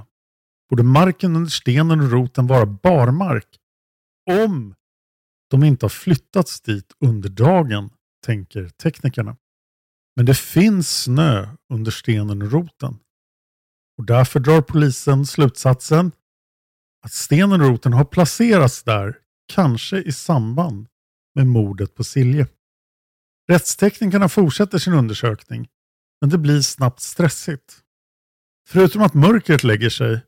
borde 0.70 0.84
marken 0.84 1.36
under 1.36 1.50
stenen 1.50 2.02
och 2.02 2.12
roten 2.12 2.48
vara 2.48 2.66
barmark 2.66 3.48
om 4.30 4.76
de 5.50 5.64
inte 5.64 5.86
har 5.86 5.90
flyttats 5.90 6.62
dit 6.62 6.94
under 7.00 7.30
dagen, 7.30 7.90
tänker 8.26 8.70
teknikerna. 8.70 9.38
Men 10.16 10.26
det 10.26 10.38
finns 10.38 11.04
snö 11.04 11.48
under 11.74 11.92
stenen 11.92 12.42
och 12.42 12.52
roten. 12.52 13.00
Och 13.98 14.06
därför 14.06 14.40
drar 14.40 14.62
polisen 14.62 15.26
slutsatsen 15.26 16.12
att 17.06 17.14
stenen 17.14 17.62
och 17.62 17.68
roten 17.68 17.94
har 17.94 18.06
placerats 18.06 18.84
där, 18.84 19.18
kanske 19.54 19.98
i 19.98 20.12
samband 20.12 20.88
med 21.36 21.48
mordet 21.48 21.96
på 21.96 22.04
Silje. 22.04 22.48
Rättsteknikerna 23.48 24.30
fortsätter 24.30 24.78
sin 24.78 24.94
undersökning, 24.94 25.68
men 26.22 26.30
det 26.30 26.38
blir 26.38 26.62
snabbt 26.62 27.00
stressigt. 27.00 27.82
Förutom 28.68 29.02
att 29.02 29.14
mörkret 29.14 29.64
lägger 29.64 29.90
sig 29.90 30.22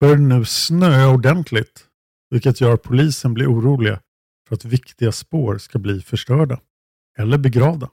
börjar 0.00 0.16
det 0.16 0.22
nu 0.22 0.44
snöa 0.44 1.08
ordentligt, 1.08 1.86
vilket 2.30 2.60
gör 2.60 2.74
att 2.74 2.82
polisen 2.82 3.34
blir 3.34 3.52
oroliga 3.52 4.00
för 4.48 4.54
att 4.54 4.64
viktiga 4.64 5.12
spår 5.12 5.58
ska 5.58 5.78
bli 5.78 6.00
förstörda 6.00 6.60
eller 7.18 7.38
begravda. 7.38 7.90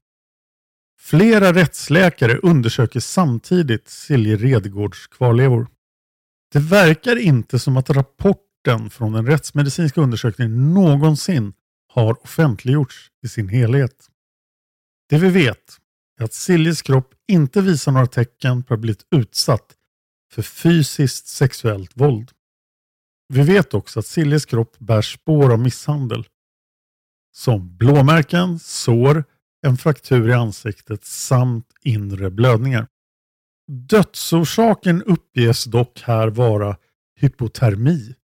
Flera 1.04 1.54
rättsläkare 1.54 2.38
undersöker 2.38 3.00
samtidigt 3.00 3.90
Silje 3.90 4.36
Redgårds 4.36 5.08
kvarlevor. 5.08 5.68
Det 6.52 6.60
verkar 6.60 7.16
inte 7.16 7.60
som 7.60 7.78
att 7.78 7.90
rapporten 7.90 8.90
från 8.90 9.14
den 9.14 9.26
rättsmedicinska 9.26 10.02
undersökningen 10.02 10.74
någonsin 10.74 11.54
har 11.88 12.24
offentliggjorts 12.24 13.12
i 13.24 13.28
sin 13.28 13.50
helhet. 13.50 14.08
Det 15.10 15.18
vi 15.18 15.30
vet 15.30 15.78
är 16.20 16.24
att 16.24 16.34
Siljes 16.34 16.82
kropp 16.82 17.14
inte 17.28 17.62
visar 17.62 17.92
några 17.92 18.08
tecken 18.08 18.64
på 18.64 18.74
att 18.74 18.78
ha 18.78 18.82
blivit 18.82 19.06
utsatt 19.12 19.74
för 20.32 20.42
fysiskt 20.42 21.28
sexuellt 21.28 21.92
våld. 21.94 22.32
Vi 23.28 23.42
vet 23.42 23.74
också 23.74 24.00
att 24.00 24.06
Siljes 24.06 24.46
kropp 24.46 24.80
bär 24.80 25.02
spår 25.02 25.54
av 25.54 25.60
misshandel. 25.60 26.28
Som 27.32 27.78
blåmärken, 27.78 28.60
sår, 28.60 29.24
en 29.62 29.78
fraktur 29.78 30.30
i 30.30 30.34
ansiktet 30.34 31.06
samt 31.06 31.68
inre 31.82 32.30
blödningar. 32.32 32.88
Dödsorsaken 33.68 35.04
uppges 35.04 35.64
dock 35.66 36.02
här 36.02 36.28
vara 36.28 36.78
hypotermi. 37.16 38.16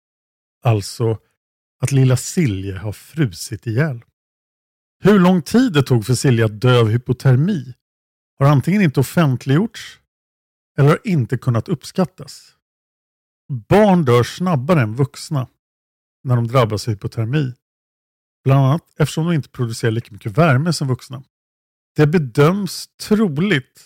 Alltså 0.65 1.19
att 1.83 1.93
lilla 1.93 2.17
Silje 2.17 2.79
har 2.79 2.93
frusit 2.93 3.67
ihjäl. 3.67 4.05
Hur 5.05 5.19
lång 5.19 5.43
tid 5.43 5.73
det 5.73 5.83
tog 5.83 6.07
för 6.07 6.15
Silje 6.15 6.45
att 6.45 6.61
dö 6.61 6.81
av 6.81 6.89
hypotermi 6.89 7.75
har 8.39 8.47
antingen 8.47 8.83
inte 8.83 9.01
offentliggjorts 9.01 10.01
eller 10.79 10.89
har 10.89 11.01
inte 11.05 11.39
kunnat 11.39 11.69
uppskattas. 11.69 12.53
Barn 13.69 14.05
dör 14.05 14.23
snabbare 14.23 14.81
än 14.83 14.95
vuxna 14.95 15.49
när 16.25 16.37
de 16.37 16.49
drabbas 16.49 16.89
av 16.89 16.95
hypotermi. 16.95 17.55
Bland 18.47 18.67
annat 18.67 18.83
eftersom 18.99 19.27
de 19.27 19.35
inte 19.35 19.49
producerar 19.49 19.91
lika 19.91 20.13
mycket 20.13 20.39
värme 20.39 20.73
som 20.73 20.89
vuxna. 20.89 21.23
Det 21.97 22.07
bedöms 22.07 22.89
troligt 23.01 23.83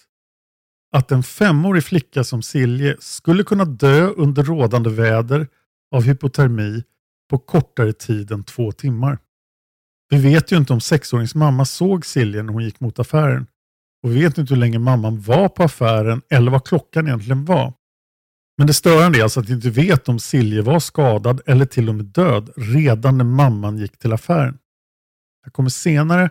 att 0.92 1.12
en 1.12 1.23
femårig 1.23 1.85
flicka 1.85 2.25
som 2.25 2.42
Silje 2.42 2.96
skulle 2.99 3.44
kunna 3.44 3.64
dö 3.64 4.07
under 4.07 4.42
rådande 4.42 4.90
väder 4.90 5.49
av 5.94 6.03
hypotermi 6.03 6.83
på 7.31 7.38
kortare 7.38 7.92
tid 7.92 8.33
än 8.33 8.44
två 8.44 8.73
timmar. 8.73 9.18
Vi 10.09 10.18
vet 10.18 10.53
ju 10.53 10.57
inte 10.57 10.73
om 10.73 10.81
sexårings 10.81 11.35
mamma 11.35 11.64
såg 11.64 12.07
Silje 12.07 12.42
när 12.42 12.53
hon 12.53 12.64
gick 12.64 12.81
mot 12.81 12.99
affären 12.99 13.46
och 14.03 14.11
vi 14.11 14.23
vet 14.23 14.38
inte 14.38 14.55
hur 14.55 14.61
länge 14.61 14.79
mamman 14.79 15.20
var 15.20 15.49
på 15.49 15.62
affären 15.62 16.23
eller 16.31 16.51
vad 16.51 16.66
klockan 16.66 17.07
egentligen 17.07 17.44
var. 17.44 17.73
Men 18.59 18.67
det 18.67 18.75
störande 18.75 19.19
är 19.19 19.23
alltså 19.23 19.41
att 19.41 19.49
vi 19.49 19.55
inte 19.55 19.71
vet 19.71 20.09
om 20.09 20.19
Silje 20.19 20.63
var 20.63 20.81
skadad 20.81 21.41
eller 21.47 21.67
till 21.67 21.89
och 21.89 21.95
med 21.95 22.05
död 22.05 22.51
redan 22.57 23.19
när 23.19 23.25
mamman 23.25 23.79
gick 23.79 23.99
till 23.99 24.13
affären. 24.13 24.59
Jag 25.45 25.53
kommer 25.53 25.71
senare 25.71 26.31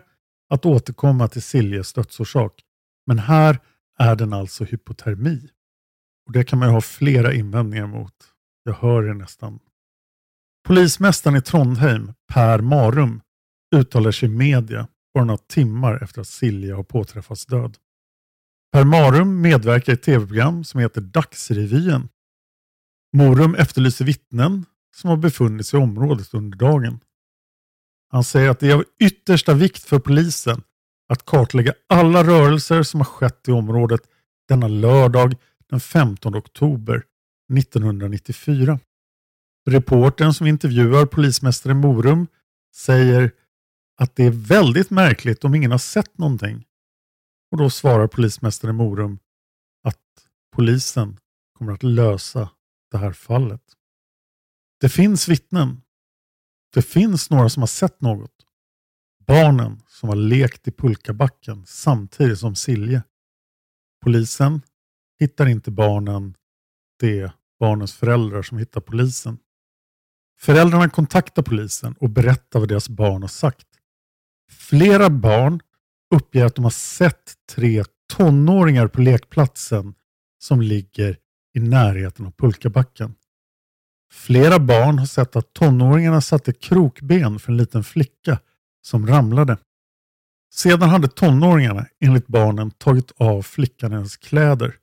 att 0.50 0.66
återkomma 0.66 1.28
till 1.28 1.42
Siljes 1.42 1.92
dödsorsak, 1.92 2.62
men 3.06 3.18
här 3.18 3.58
är 3.98 4.16
den 4.16 4.32
alltså 4.32 4.64
hypotermi. 4.64 5.48
Och 6.26 6.32
Det 6.32 6.44
kan 6.44 6.58
man 6.58 6.68
ju 6.68 6.72
ha 6.72 6.80
flera 6.80 7.32
invändningar 7.32 7.86
mot. 7.86 8.14
Jag 8.64 8.74
hör 8.74 9.02
det 9.02 9.14
nästan. 9.14 9.58
Polismästaren 10.66 11.36
i 11.36 11.42
Trondheim, 11.42 12.12
Per 12.32 12.58
Marum, 12.58 13.20
uttalar 13.74 14.10
sig 14.10 14.28
i 14.28 14.32
media 14.32 14.88
bara 15.14 15.24
några 15.24 15.38
timmar 15.38 16.02
efter 16.02 16.20
att 16.20 16.26
Silja 16.26 16.76
har 16.76 16.82
påträffats 16.82 17.46
död. 17.46 17.76
Per 18.72 18.84
Marum 18.84 19.40
medverkar 19.40 19.92
i 19.92 19.94
ett 19.94 20.02
tv-program 20.02 20.64
som 20.64 20.80
heter 20.80 21.00
Dagsrevyen. 21.00 22.08
Morum 23.16 23.54
efterlyser 23.54 24.04
vittnen 24.04 24.64
som 24.96 25.10
har 25.10 25.16
befunnit 25.16 25.66
sig 25.66 25.80
i 25.80 25.82
området 25.82 26.34
under 26.34 26.58
dagen. 26.58 27.00
Han 28.10 28.24
säger 28.24 28.50
att 28.50 28.60
det 28.60 28.70
är 28.70 28.74
av 28.74 28.84
yttersta 29.00 29.54
vikt 29.54 29.84
för 29.84 29.98
polisen 29.98 30.62
att 31.08 31.24
kartlägga 31.24 31.74
alla 31.88 32.24
rörelser 32.24 32.82
som 32.82 33.00
har 33.00 33.04
skett 33.04 33.48
i 33.48 33.52
området 33.52 34.00
denna 34.48 34.68
lördag 34.68 35.34
den 35.70 35.80
15 35.80 36.34
oktober 36.34 37.02
1994. 37.58 38.78
Reportern 39.66 40.34
som 40.34 40.46
intervjuar 40.46 41.06
polismästare 41.06 41.74
Morum 41.74 42.26
säger 42.74 43.32
att 43.98 44.16
det 44.16 44.24
är 44.24 44.30
väldigt 44.30 44.90
märkligt 44.90 45.44
om 45.44 45.54
ingen 45.54 45.70
har 45.70 45.78
sett 45.78 46.18
någonting. 46.18 46.64
Och 47.50 47.56
då 47.56 47.70
svarar 47.70 48.06
polismästare 48.06 48.72
Morum 48.72 49.18
att 49.82 50.28
polisen 50.52 51.18
kommer 51.52 51.72
att 51.72 51.82
lösa 51.82 52.50
det 52.90 52.98
här 52.98 53.12
fallet. 53.12 53.62
Det 54.80 54.88
finns 54.88 55.28
vittnen. 55.28 55.82
Det 56.74 56.82
finns 56.82 57.30
några 57.30 57.48
som 57.48 57.62
har 57.62 57.66
sett 57.66 58.00
något. 58.00 58.46
Barnen 59.26 59.82
som 59.88 60.08
har 60.08 60.16
lekt 60.16 60.68
i 60.68 60.72
pulkabacken 60.72 61.66
samtidigt 61.66 62.38
som 62.38 62.54
Silje. 62.54 63.02
Polisen 64.02 64.62
hittar 65.18 65.46
inte 65.46 65.70
barnen. 65.70 66.34
Det 66.98 67.20
är 67.20 67.32
barnens 67.58 67.92
föräldrar 67.92 68.42
som 68.42 68.58
hittar 68.58 68.80
polisen. 68.80 69.38
Föräldrarna 70.40 70.90
kontaktar 70.90 71.42
polisen 71.42 71.94
och 72.00 72.10
berättar 72.10 72.60
vad 72.60 72.68
deras 72.68 72.88
barn 72.88 73.22
har 73.22 73.28
sagt. 73.28 73.66
Flera 74.50 75.10
barn 75.10 75.60
uppger 76.10 76.44
att 76.44 76.54
de 76.54 76.64
har 76.64 76.70
sett 76.70 77.34
tre 77.48 77.84
tonåringar 78.16 78.86
på 78.86 79.00
lekplatsen 79.00 79.94
som 80.38 80.62
ligger 80.62 81.16
i 81.54 81.60
närheten 81.60 82.26
av 82.26 82.30
pulkabacken. 82.30 83.14
Flera 84.12 84.58
barn 84.58 84.98
har 84.98 85.06
sett 85.06 85.36
att 85.36 85.52
tonåringarna 85.52 86.20
satte 86.20 86.52
krokben 86.52 87.38
för 87.38 87.52
en 87.52 87.56
liten 87.56 87.84
flicka 87.84 88.38
som 88.82 89.06
ramlade. 89.06 89.58
Sedan 90.52 90.88
hade 90.88 91.08
tonåringarna 91.08 91.86
enligt 92.00 92.26
barnen 92.26 92.70
tagit 92.70 93.12
av 93.16 93.42
flickan 93.42 93.92
hennes 93.92 94.16
kläder. 94.16 94.76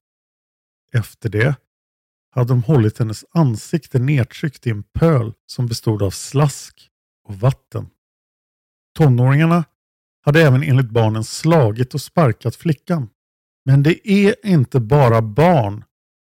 Efter 0.94 1.30
det 1.30 1.56
hade 2.32 2.48
de 2.48 2.64
hållit 2.64 3.00
hennes 3.00 3.26
ansikte 3.32 4.00
nedtryckt 4.00 4.68
i 4.68 4.70
en 4.70 4.84
pöl 4.84 5.34
som 5.46 5.68
bestod 5.68 6.04
av 6.04 6.12
slask 6.12 6.90
och 7.24 7.36
vatten. 7.40 7.90
Tonåringarna 8.98 9.66
hade 10.22 10.42
även 10.42 10.64
enligt 10.64 10.90
barnen 10.90 11.24
slagit 11.24 11.94
och 11.94 12.02
sparkat 12.02 12.56
flickan. 12.56 13.10
Men 13.66 13.84
det 13.84 14.12
är 14.12 14.36
inte 14.46 14.80
bara 14.80 15.22
barn 15.22 15.84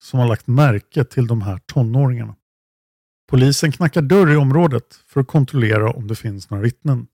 som 0.03 0.19
har 0.19 0.27
lagt 0.27 0.47
märke 0.47 1.03
till 1.03 1.27
de 1.27 1.41
här 1.41 1.59
tonåringarna. 1.65 2.35
Polisen 3.29 3.71
knackar 3.71 4.01
dörr 4.01 4.33
i 4.33 4.35
området 4.35 5.03
för 5.07 5.21
att 5.21 5.27
kontrollera 5.27 5.91
om 5.91 6.07
det 6.07 6.15
finns 6.15 6.49
några 6.49 6.63
vittnen. 6.63 7.07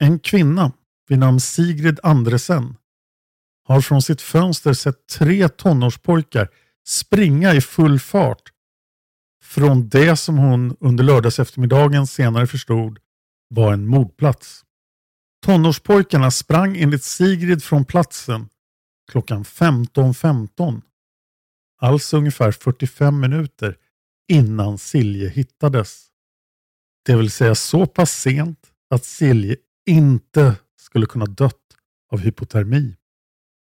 En 0.00 0.18
kvinna 0.18 0.72
vid 1.08 1.18
namn 1.18 1.40
Sigrid 1.40 2.00
Andresen 2.02 2.76
har 3.64 3.80
från 3.80 4.02
sitt 4.02 4.22
fönster 4.22 4.72
sett 4.72 5.06
tre 5.06 5.48
tonårspojkar 5.48 6.48
springa 6.88 7.54
i 7.54 7.60
full 7.60 8.00
fart 8.00 8.42
från 9.42 9.88
det 9.88 10.16
som 10.16 10.38
hon 10.38 10.76
under 10.80 11.04
lördagseftermiddagen 11.04 12.06
senare 12.06 12.46
förstod 12.46 12.98
var 13.48 13.72
en 13.72 13.86
mordplats. 13.86 14.64
Tonårspojkarna 15.46 16.30
sprang 16.30 16.76
enligt 16.76 17.04
Sigrid 17.04 17.62
från 17.62 17.84
platsen 17.84 18.48
klockan 19.10 19.44
15.15. 19.44 20.14
15, 20.14 20.82
alltså 21.80 22.16
ungefär 22.16 22.52
45 22.52 23.20
minuter 23.20 23.76
innan 24.28 24.78
Silje 24.78 25.28
hittades. 25.28 26.06
Det 27.04 27.16
vill 27.16 27.30
säga 27.30 27.54
så 27.54 27.86
pass 27.86 28.12
sent 28.12 28.58
att 28.90 29.04
Silje 29.04 29.56
inte 29.86 30.54
skulle 30.80 31.06
kunna 31.06 31.26
dött 31.26 31.54
av 32.12 32.18
hypotermi. 32.18 32.96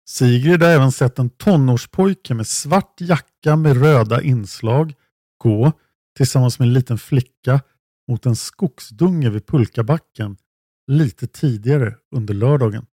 Sigrid 0.09 0.63
har 0.63 0.71
även 0.71 0.93
sett 0.93 1.19
en 1.19 1.31
tonårspojke 1.31 2.35
med 2.35 2.47
svart 2.47 3.01
jacka 3.01 3.57
med 3.57 3.77
röda 3.77 4.23
inslag 4.23 4.95
gå 5.39 5.73
tillsammans 6.17 6.59
med 6.59 6.67
en 6.67 6.73
liten 6.73 6.99
flicka 6.99 7.61
mot 8.09 8.27
en 8.27 8.37
skogsdunge 8.37 9.31
vid 9.31 9.47
pulkabacken 9.47 10.37
lite 10.87 11.27
tidigare 11.27 11.95
under 12.11 12.35
lördagen. 12.35 12.87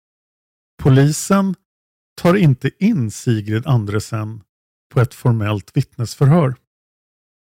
Polisen 0.84 1.56
tar 2.21 2.36
inte 2.36 2.71
in 2.80 3.12
Sigrid 3.12 3.67
Andresen 3.67 4.43
på 4.93 5.01
ett 5.01 5.13
formellt 5.13 5.77
vittnesförhör. 5.77 6.56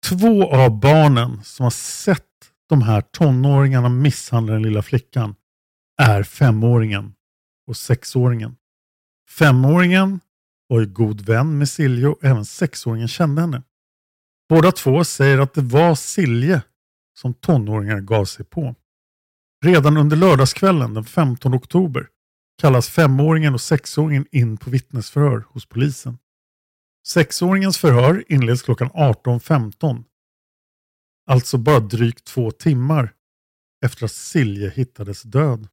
Två 0.09 0.55
av 0.55 0.79
barnen 0.79 1.43
som 1.43 1.63
har 1.63 1.71
sett 1.71 2.23
de 2.69 2.81
här 2.81 3.01
tonåringarna 3.01 3.89
misshandla 3.89 4.53
den 4.53 4.63
lilla 4.63 4.81
flickan 4.81 5.35
är 6.01 6.23
femåringen 6.23 7.13
och 7.67 7.77
sexåringen. 7.77 8.55
Femåringen 9.29 10.19
var 10.67 10.79
ju 10.79 10.85
god 10.85 11.21
vän 11.21 11.57
med 11.57 11.69
Silje 11.69 12.07
och 12.07 12.23
även 12.23 12.45
sexåringen 12.45 13.07
kände 13.07 13.41
henne. 13.41 13.63
Båda 14.49 14.71
två 14.71 15.03
säger 15.03 15.39
att 15.39 15.53
det 15.53 15.61
var 15.61 15.95
Silje 15.95 16.61
som 17.17 17.33
tonåringar 17.33 17.99
gav 17.99 18.25
sig 18.25 18.45
på. 18.45 18.75
Redan 19.65 19.97
under 19.97 20.17
lördagskvällen 20.17 20.93
den 20.93 21.05
15 21.05 21.53
oktober 21.53 22.07
kallas 22.61 22.89
femåringen 22.89 23.53
och 23.53 23.61
sexåringen 23.61 24.25
in 24.31 24.57
på 24.57 24.69
vittnesförhör 24.69 25.45
hos 25.49 25.65
polisen. 25.65 26.17
Sexåringens 27.07 27.77
förhör 27.77 28.23
inleds 28.27 28.61
klockan 28.61 28.89
18.15. 28.89 30.03
Alltså 31.27 31.57
bara 31.57 31.79
drygt 31.79 32.23
två 32.23 32.51
timmar 32.51 33.13
efter 33.85 34.05
att 34.05 34.11
Silje 34.11 34.69
hittades 34.69 35.21
död. 35.21 35.67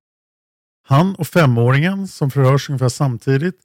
Han 0.83 1.15
och 1.15 1.27
femåringen 1.27 2.09
som 2.09 2.31
förhörs 2.31 2.71
ungefär 2.71 2.89
samtidigt. 2.89 3.61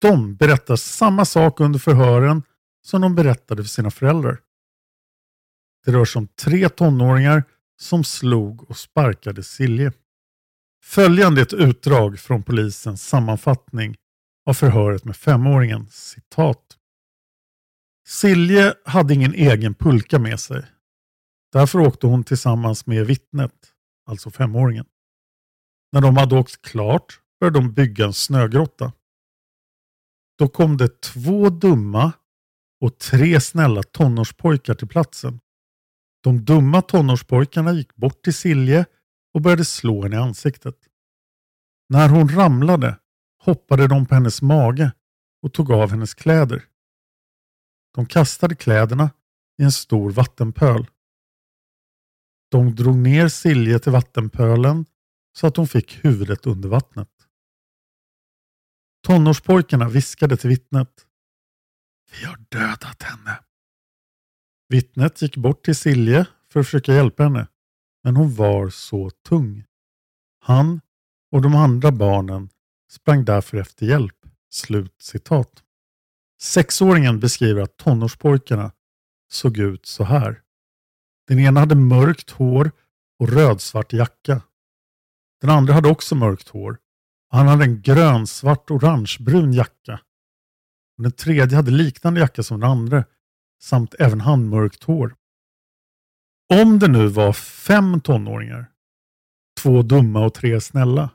De 0.00 0.36
berättar 0.36 0.76
samma 0.76 1.24
sak 1.24 1.60
under 1.60 1.78
förhören 1.78 2.42
som 2.82 3.00
de 3.00 3.14
berättade 3.14 3.62
för 3.62 3.68
sina 3.68 3.90
föräldrar. 3.90 4.40
Det 5.84 5.92
rör 5.92 6.04
sig 6.04 6.18
om 6.18 6.26
tre 6.26 6.68
tonåringar 6.68 7.44
som 7.80 8.04
slog 8.04 8.70
och 8.70 8.76
sparkade 8.76 9.42
Silje. 9.42 9.92
Följande 10.84 11.40
är 11.40 11.42
ett 11.42 11.52
utdrag 11.52 12.18
från 12.18 12.42
polisens 12.42 13.08
sammanfattning 13.08 13.96
av 14.46 14.54
förhöret 14.54 15.04
med 15.04 15.16
femåringen. 15.16 15.86
Citat. 15.90 16.78
Silje 18.06 18.74
hade 18.84 19.14
ingen 19.14 19.34
egen 19.34 19.74
pulka 19.74 20.18
med 20.18 20.40
sig. 20.40 20.66
Därför 21.52 21.78
åkte 21.78 22.06
hon 22.06 22.24
tillsammans 22.24 22.86
med 22.86 23.06
vittnet, 23.06 23.72
alltså 24.06 24.30
femåringen. 24.30 24.86
När 25.92 26.00
de 26.00 26.16
hade 26.16 26.38
åkt 26.38 26.62
klart 26.62 27.20
började 27.40 27.58
de 27.58 27.72
bygga 27.72 28.04
en 28.04 28.12
snögrotta. 28.12 28.92
Då 30.38 30.48
kom 30.48 30.76
det 30.76 31.00
två 31.00 31.48
dumma 31.48 32.12
och 32.80 32.98
tre 32.98 33.40
snälla 33.40 33.82
tonårspojkar 33.82 34.74
till 34.74 34.88
platsen. 34.88 35.40
De 36.24 36.44
dumma 36.44 36.82
tonårspojkarna 36.82 37.72
gick 37.72 37.96
bort 37.96 38.22
till 38.22 38.34
Silje 38.34 38.86
och 39.34 39.40
började 39.40 39.64
slå 39.64 40.02
henne 40.02 40.16
i 40.16 40.18
ansiktet. 40.18 40.76
När 41.88 42.08
hon 42.08 42.28
ramlade 42.28 42.98
hoppade 43.38 43.88
de 43.88 44.06
på 44.06 44.14
hennes 44.14 44.42
mage 44.42 44.92
och 45.42 45.52
tog 45.52 45.70
av 45.70 45.90
hennes 45.90 46.14
kläder. 46.14 46.64
De 47.94 48.06
kastade 48.06 48.54
kläderna 48.54 49.10
i 49.58 49.62
en 49.62 49.72
stor 49.72 50.10
vattenpöl. 50.10 50.86
De 52.50 52.74
drog 52.74 52.96
ner 52.96 53.28
Silje 53.28 53.78
till 53.78 53.92
vattenpölen 53.92 54.86
så 55.36 55.46
att 55.46 55.56
hon 55.56 55.68
fick 55.68 56.04
huvudet 56.04 56.46
under 56.46 56.68
vattnet. 56.68 57.10
Tonårspojkarna 59.06 59.88
viskade 59.88 60.36
till 60.36 60.50
vittnet. 60.50 61.06
Vi 62.12 62.26
har 62.26 62.36
dödat 62.36 63.02
henne. 63.02 63.43
Vittnet 64.68 65.22
gick 65.22 65.36
bort 65.36 65.64
till 65.64 65.76
Silje 65.76 66.26
för 66.52 66.60
att 66.60 66.66
försöka 66.66 66.94
hjälpa 66.94 67.22
henne, 67.22 67.46
men 68.04 68.16
hon 68.16 68.34
var 68.34 68.68
så 68.68 69.10
tung. 69.10 69.64
Han 70.40 70.80
och 71.32 71.42
de 71.42 71.54
andra 71.54 71.92
barnen 71.92 72.48
sprang 72.90 73.24
därför 73.24 73.56
efter 73.56 73.86
hjälp. 73.86 74.16
Slut 74.50 74.94
citat. 74.98 75.62
Sexåringen 76.40 77.20
beskriver 77.20 77.62
att 77.62 77.76
tonårspojkarna 77.76 78.72
såg 79.30 79.58
ut 79.58 79.86
så 79.86 80.04
här. 80.04 80.42
Den 81.28 81.38
ena 81.38 81.60
hade 81.60 81.74
mörkt 81.74 82.30
hår 82.30 82.70
och 83.18 83.28
rödsvart 83.28 83.92
jacka. 83.92 84.42
Den 85.40 85.50
andra 85.50 85.74
hade 85.74 85.88
också 85.88 86.14
mörkt 86.14 86.48
hår 86.48 86.78
han 87.34 87.48
hade 87.48 87.64
en 87.64 87.82
grönsvart 87.82 88.70
orangebrun 88.70 89.52
jacka. 89.52 90.00
Den 90.96 91.12
tredje 91.12 91.56
hade 91.56 91.70
liknande 91.70 92.20
jacka 92.20 92.42
som 92.42 92.60
den 92.60 92.70
andra 92.70 93.04
samt 93.64 93.94
även 93.98 94.20
han 94.20 94.48
mörkt 94.48 94.84
hår. 94.84 95.16
Om 96.52 96.78
det 96.78 96.88
nu 96.88 97.06
var 97.06 97.32
fem 97.32 98.00
tonåringar, 98.00 98.70
två 99.60 99.82
dumma 99.82 100.24
och 100.24 100.34
tre 100.34 100.60
snälla, 100.60 101.10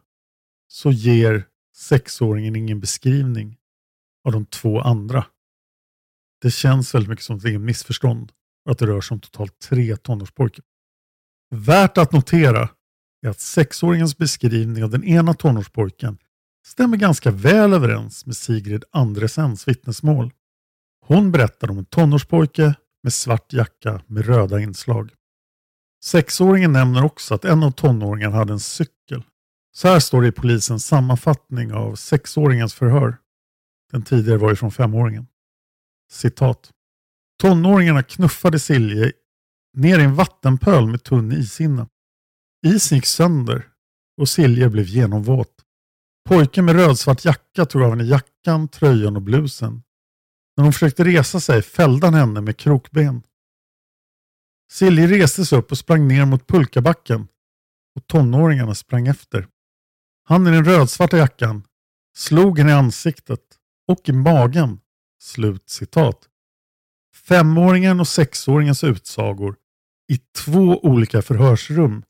så 0.67 0.91
ger 0.91 1.47
sexåringen 1.75 2.55
ingen 2.55 2.79
beskrivning 2.79 3.57
av 4.25 4.31
de 4.31 4.45
två 4.45 4.81
andra. 4.81 5.25
Det 6.41 6.51
känns 6.51 6.95
väldigt 6.95 7.09
mycket 7.09 7.25
som 7.25 7.35
att 7.35 7.41
det 7.41 7.49
är 7.49 7.55
en 7.55 7.65
missförstånd 7.65 8.31
och 8.65 8.71
att 8.71 8.79
det 8.79 8.87
rör 8.87 9.01
sig 9.01 9.15
om 9.15 9.21
totalt 9.21 9.59
tre 9.59 9.97
tonårspojkar. 9.97 10.65
Värt 11.55 11.97
att 11.97 12.11
notera 12.11 12.69
är 13.21 13.29
att 13.29 13.39
sexåringens 13.39 14.17
beskrivning 14.17 14.83
av 14.83 14.89
den 14.89 15.03
ena 15.03 15.33
tonårspojken 15.33 16.17
stämmer 16.65 16.97
ganska 16.97 17.31
väl 17.31 17.73
överens 17.73 18.25
med 18.25 18.37
Sigrid 18.37 18.83
Andresens 18.91 19.67
vittnesmål. 19.67 20.33
Hon 21.09 21.31
berättar 21.31 21.71
om 21.71 21.77
en 21.77 21.85
tonårspojke 21.85 22.75
med 23.03 23.13
svart 23.13 23.53
jacka 23.53 24.01
med 24.07 24.25
röda 24.25 24.59
inslag. 24.59 25.11
Sexåringen 26.03 26.71
nämner 26.71 27.05
också 27.05 27.35
att 27.35 27.45
en 27.45 27.63
av 27.63 27.71
tonåringarna 27.71 28.35
hade 28.35 28.53
en 28.53 28.59
cykel. 28.59 29.23
Så 29.71 29.87
här 29.87 29.99
står 29.99 30.21
det 30.21 30.27
i 30.27 30.31
polisens 30.31 30.85
sammanfattning 30.85 31.73
av 31.73 31.95
sexåringens 31.95 32.73
förhör. 32.73 33.17
Den 33.91 34.03
tidigare 34.03 34.37
var 34.37 34.49
ju 34.49 34.55
från 34.55 34.71
femåringen. 34.71 35.27
Citat. 36.11 36.71
Tonåringarna 37.41 38.03
knuffade 38.03 38.59
Silje 38.59 39.11
ner 39.77 39.99
i 39.99 40.03
en 40.03 40.15
vattenpöl 40.15 40.87
med 40.87 41.03
tunn 41.03 41.31
ishinna. 41.31 41.87
Isen 42.65 42.97
gick 42.97 43.05
sönder 43.05 43.67
och 44.21 44.29
Silje 44.29 44.69
blev 44.69 44.85
genomvåt. 44.85 45.53
Pojken 46.29 46.65
med 46.65 46.75
rödsvart 46.75 47.25
jacka 47.25 47.65
tog 47.65 47.81
av 47.81 47.89
henne 47.89 48.03
jackan, 48.03 48.67
tröjan 48.67 49.15
och 49.15 49.21
blusen. 49.21 49.83
När 50.59 50.63
hon 50.63 50.73
försökte 50.73 51.03
resa 51.03 51.39
sig 51.39 51.61
fällde 51.61 52.07
han 52.07 52.13
henne 52.13 52.41
med 52.41 52.57
krokben. 52.57 53.23
Silje 54.71 55.07
reste 55.07 55.45
sig 55.45 55.57
upp 55.57 55.71
och 55.71 55.77
sprang 55.77 56.07
ner 56.07 56.25
mot 56.25 56.47
pulkabacken 56.47 57.27
och 57.95 58.07
tonåringarna 58.07 58.75
sprang 58.75 59.07
efter. 59.07 59.47
Han 60.23 60.47
i 60.47 60.51
den 60.51 60.65
rödsvarta 60.65 61.17
jackan 61.17 61.63
slog 62.15 62.57
henne 62.59 62.71
i 62.71 62.73
ansiktet 62.73 63.39
och 63.87 64.09
i 64.09 64.11
magen. 64.11 64.79
Slut 65.21 65.69
citat. 65.69 66.27
Femåringen 67.15 67.99
och 67.99 68.07
sexåringens 68.07 68.83
utsagor 68.83 69.55
i 70.11 70.17
två 70.17 70.79
olika 70.79 71.21
förhörsrum 71.21 72.03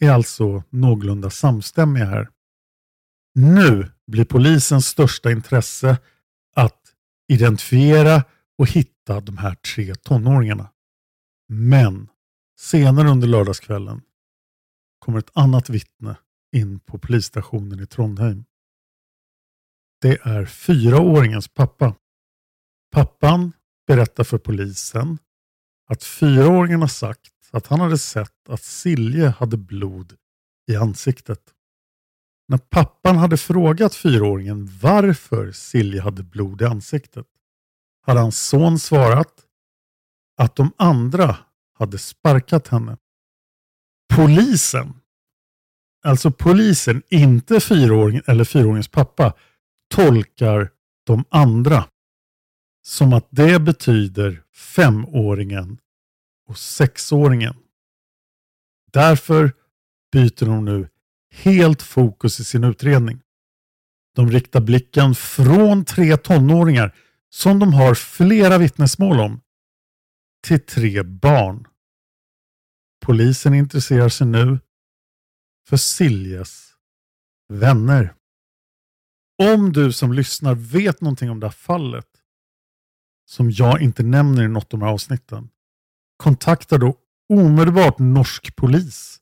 är 0.00 0.10
alltså 0.10 0.62
någorlunda 0.70 1.30
samstämmiga 1.30 2.04
här. 2.04 2.28
Nu 3.34 3.90
blir 4.06 4.24
polisens 4.24 4.86
största 4.86 5.30
intresse 5.30 5.98
identifiera 7.34 8.24
och 8.58 8.68
hitta 8.68 9.20
de 9.20 9.36
här 9.36 9.54
tre 9.54 9.94
tonåringarna. 9.94 10.70
Men 11.48 12.08
senare 12.58 13.08
under 13.08 13.28
lördagskvällen 13.28 14.02
kommer 14.98 15.18
ett 15.18 15.30
annat 15.34 15.70
vittne 15.70 16.16
in 16.56 16.80
på 16.80 16.98
polisstationen 16.98 17.80
i 17.80 17.86
Trondheim. 17.86 18.44
Det 20.00 20.20
är 20.22 20.46
fyraåringens 20.46 21.48
pappa. 21.48 21.94
Pappan 22.92 23.52
berättar 23.86 24.24
för 24.24 24.38
polisen 24.38 25.18
att 25.86 26.04
fyraåringen 26.04 26.80
har 26.80 26.88
sagt 26.88 27.32
att 27.50 27.66
han 27.66 27.80
hade 27.80 27.98
sett 27.98 28.48
att 28.48 28.62
Silje 28.62 29.28
hade 29.28 29.56
blod 29.56 30.16
i 30.70 30.76
ansiktet. 30.76 31.53
När 32.48 32.58
pappan 32.58 33.16
hade 33.16 33.36
frågat 33.36 33.94
fyraåringen 33.94 34.78
varför 34.82 35.52
Silje 35.52 36.00
hade 36.00 36.22
blod 36.22 36.62
i 36.62 36.64
ansiktet 36.64 37.26
hade 38.02 38.20
hans 38.20 38.48
son 38.48 38.78
svarat 38.78 39.32
att 40.36 40.56
de 40.56 40.72
andra 40.76 41.36
hade 41.74 41.98
sparkat 41.98 42.68
henne. 42.68 42.96
Polisen, 44.14 45.00
alltså 46.04 46.30
polisen, 46.30 47.02
inte 47.08 47.60
fyraåringen 47.60 48.22
eller 48.26 48.44
fyraåringens 48.44 48.88
pappa, 48.88 49.34
tolkar 49.94 50.70
de 51.06 51.24
andra 51.28 51.88
som 52.86 53.12
att 53.12 53.28
det 53.30 53.60
betyder 53.60 54.42
femåringen 54.54 55.78
och 56.48 56.58
sexåringen. 56.58 57.54
Därför 58.92 59.52
byter 60.12 60.46
de 60.46 60.64
nu 60.64 60.88
helt 61.34 61.82
fokus 61.82 62.40
i 62.40 62.44
sin 62.44 62.64
utredning. 62.64 63.20
De 64.14 64.30
riktar 64.30 64.60
blicken 64.60 65.14
från 65.14 65.84
tre 65.84 66.16
tonåringar 66.16 66.96
som 67.30 67.58
de 67.58 67.74
har 67.74 67.94
flera 67.94 68.58
vittnesmål 68.58 69.20
om 69.20 69.40
till 70.46 70.60
tre 70.60 71.02
barn. 71.02 71.66
Polisen 73.00 73.54
intresserar 73.54 74.08
sig 74.08 74.26
nu 74.26 74.58
för 75.68 75.76
Siljes 75.76 76.74
vänner. 77.48 78.14
Om 79.42 79.72
du 79.72 79.92
som 79.92 80.12
lyssnar 80.12 80.54
vet 80.54 81.00
någonting 81.00 81.30
om 81.30 81.40
det 81.40 81.46
här 81.46 81.52
fallet 81.52 82.08
som 83.26 83.50
jag 83.50 83.82
inte 83.82 84.02
nämner 84.02 84.44
i 84.44 84.48
något 84.48 84.74
av 84.74 84.80
de 84.80 84.82
här 84.84 84.92
avsnitten 84.92 85.48
kontakta 86.16 86.78
då 86.78 86.96
omedelbart 87.28 87.98
norsk 87.98 88.56
polis 88.56 89.20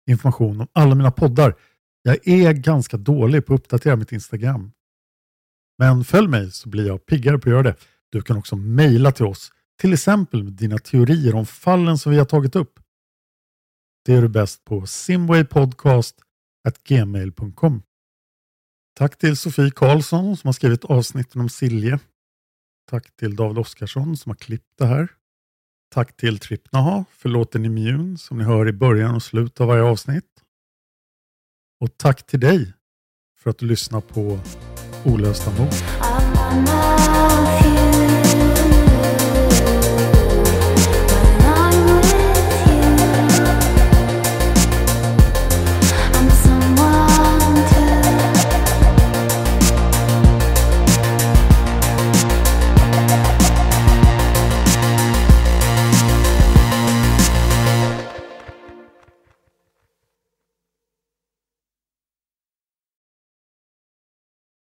information 0.10 0.62
om 0.62 0.68
alla 0.74 0.96
mina 0.96 1.12
poddar. 1.12 1.56
Jag 2.02 2.28
är 2.28 2.54
ganska 2.54 2.98
dålig 2.98 3.46
på 3.46 3.54
att 3.54 3.60
uppdatera 3.60 3.96
mitt 3.96 4.12
Instagram. 4.12 4.72
Men 5.78 6.04
följ 6.04 6.28
mig 6.28 6.52
så 6.52 6.70
blir 6.70 6.88
jag 6.88 7.06
piggare 7.06 7.38
på 7.38 7.50
att 7.50 7.54
göra 7.54 7.64
det. 7.64 7.76
Du 8.10 8.22
kan 8.22 8.38
också 8.38 8.56
mejla 8.56 9.12
till 9.12 9.26
oss, 9.26 9.52
till 9.82 9.94
exempel 9.94 10.44
med 10.44 10.54
dina 10.54 10.78
teorier 10.78 11.36
om 11.36 11.46
fallen 11.46 11.98
som 11.98 12.12
vi 12.12 12.18
har 12.18 12.26
tagit 12.26 12.56
upp. 12.56 12.80
Det 14.06 14.14
är 14.14 14.22
du 14.22 14.28
bäst 14.28 14.66
på 14.66 14.86
gmail.com. 16.84 17.84
Tack 18.96 19.18
till 19.18 19.38
Sofie 19.38 19.72
Karlsson 19.72 20.38
som 20.38 20.48
har 20.48 20.54
skrivit 20.54 20.86
avsnitten 20.86 21.42
om 21.42 21.50
Silje. 21.50 22.00
Tack 22.90 23.16
till 23.16 23.36
David 23.36 23.58
Oskarsson 23.58 24.18
som 24.18 24.30
har 24.30 24.36
klippt 24.36 24.78
det 24.78 24.86
här. 24.86 25.08
Tack 25.92 26.18
till 26.18 26.40
Tripnaha 26.40 27.06
för 27.12 27.30
låten 27.30 27.66
Immune 27.66 28.18
som 28.18 28.38
ni 28.38 28.44
hör 28.44 28.68
i 28.68 28.74
början 28.74 29.16
och 29.16 29.24
slutet 29.24 29.62
av 29.62 29.68
varje 29.68 29.84
avsnitt. 29.84 30.44
Och 31.80 31.98
tack 31.98 32.26
till 32.26 32.40
dig 32.40 32.74
för 33.38 33.50
att 33.50 33.58
du 33.58 33.66
lyssnar 33.66 34.02
på 34.02 34.40
Olösta 35.06 35.52
mord. 35.52 36.99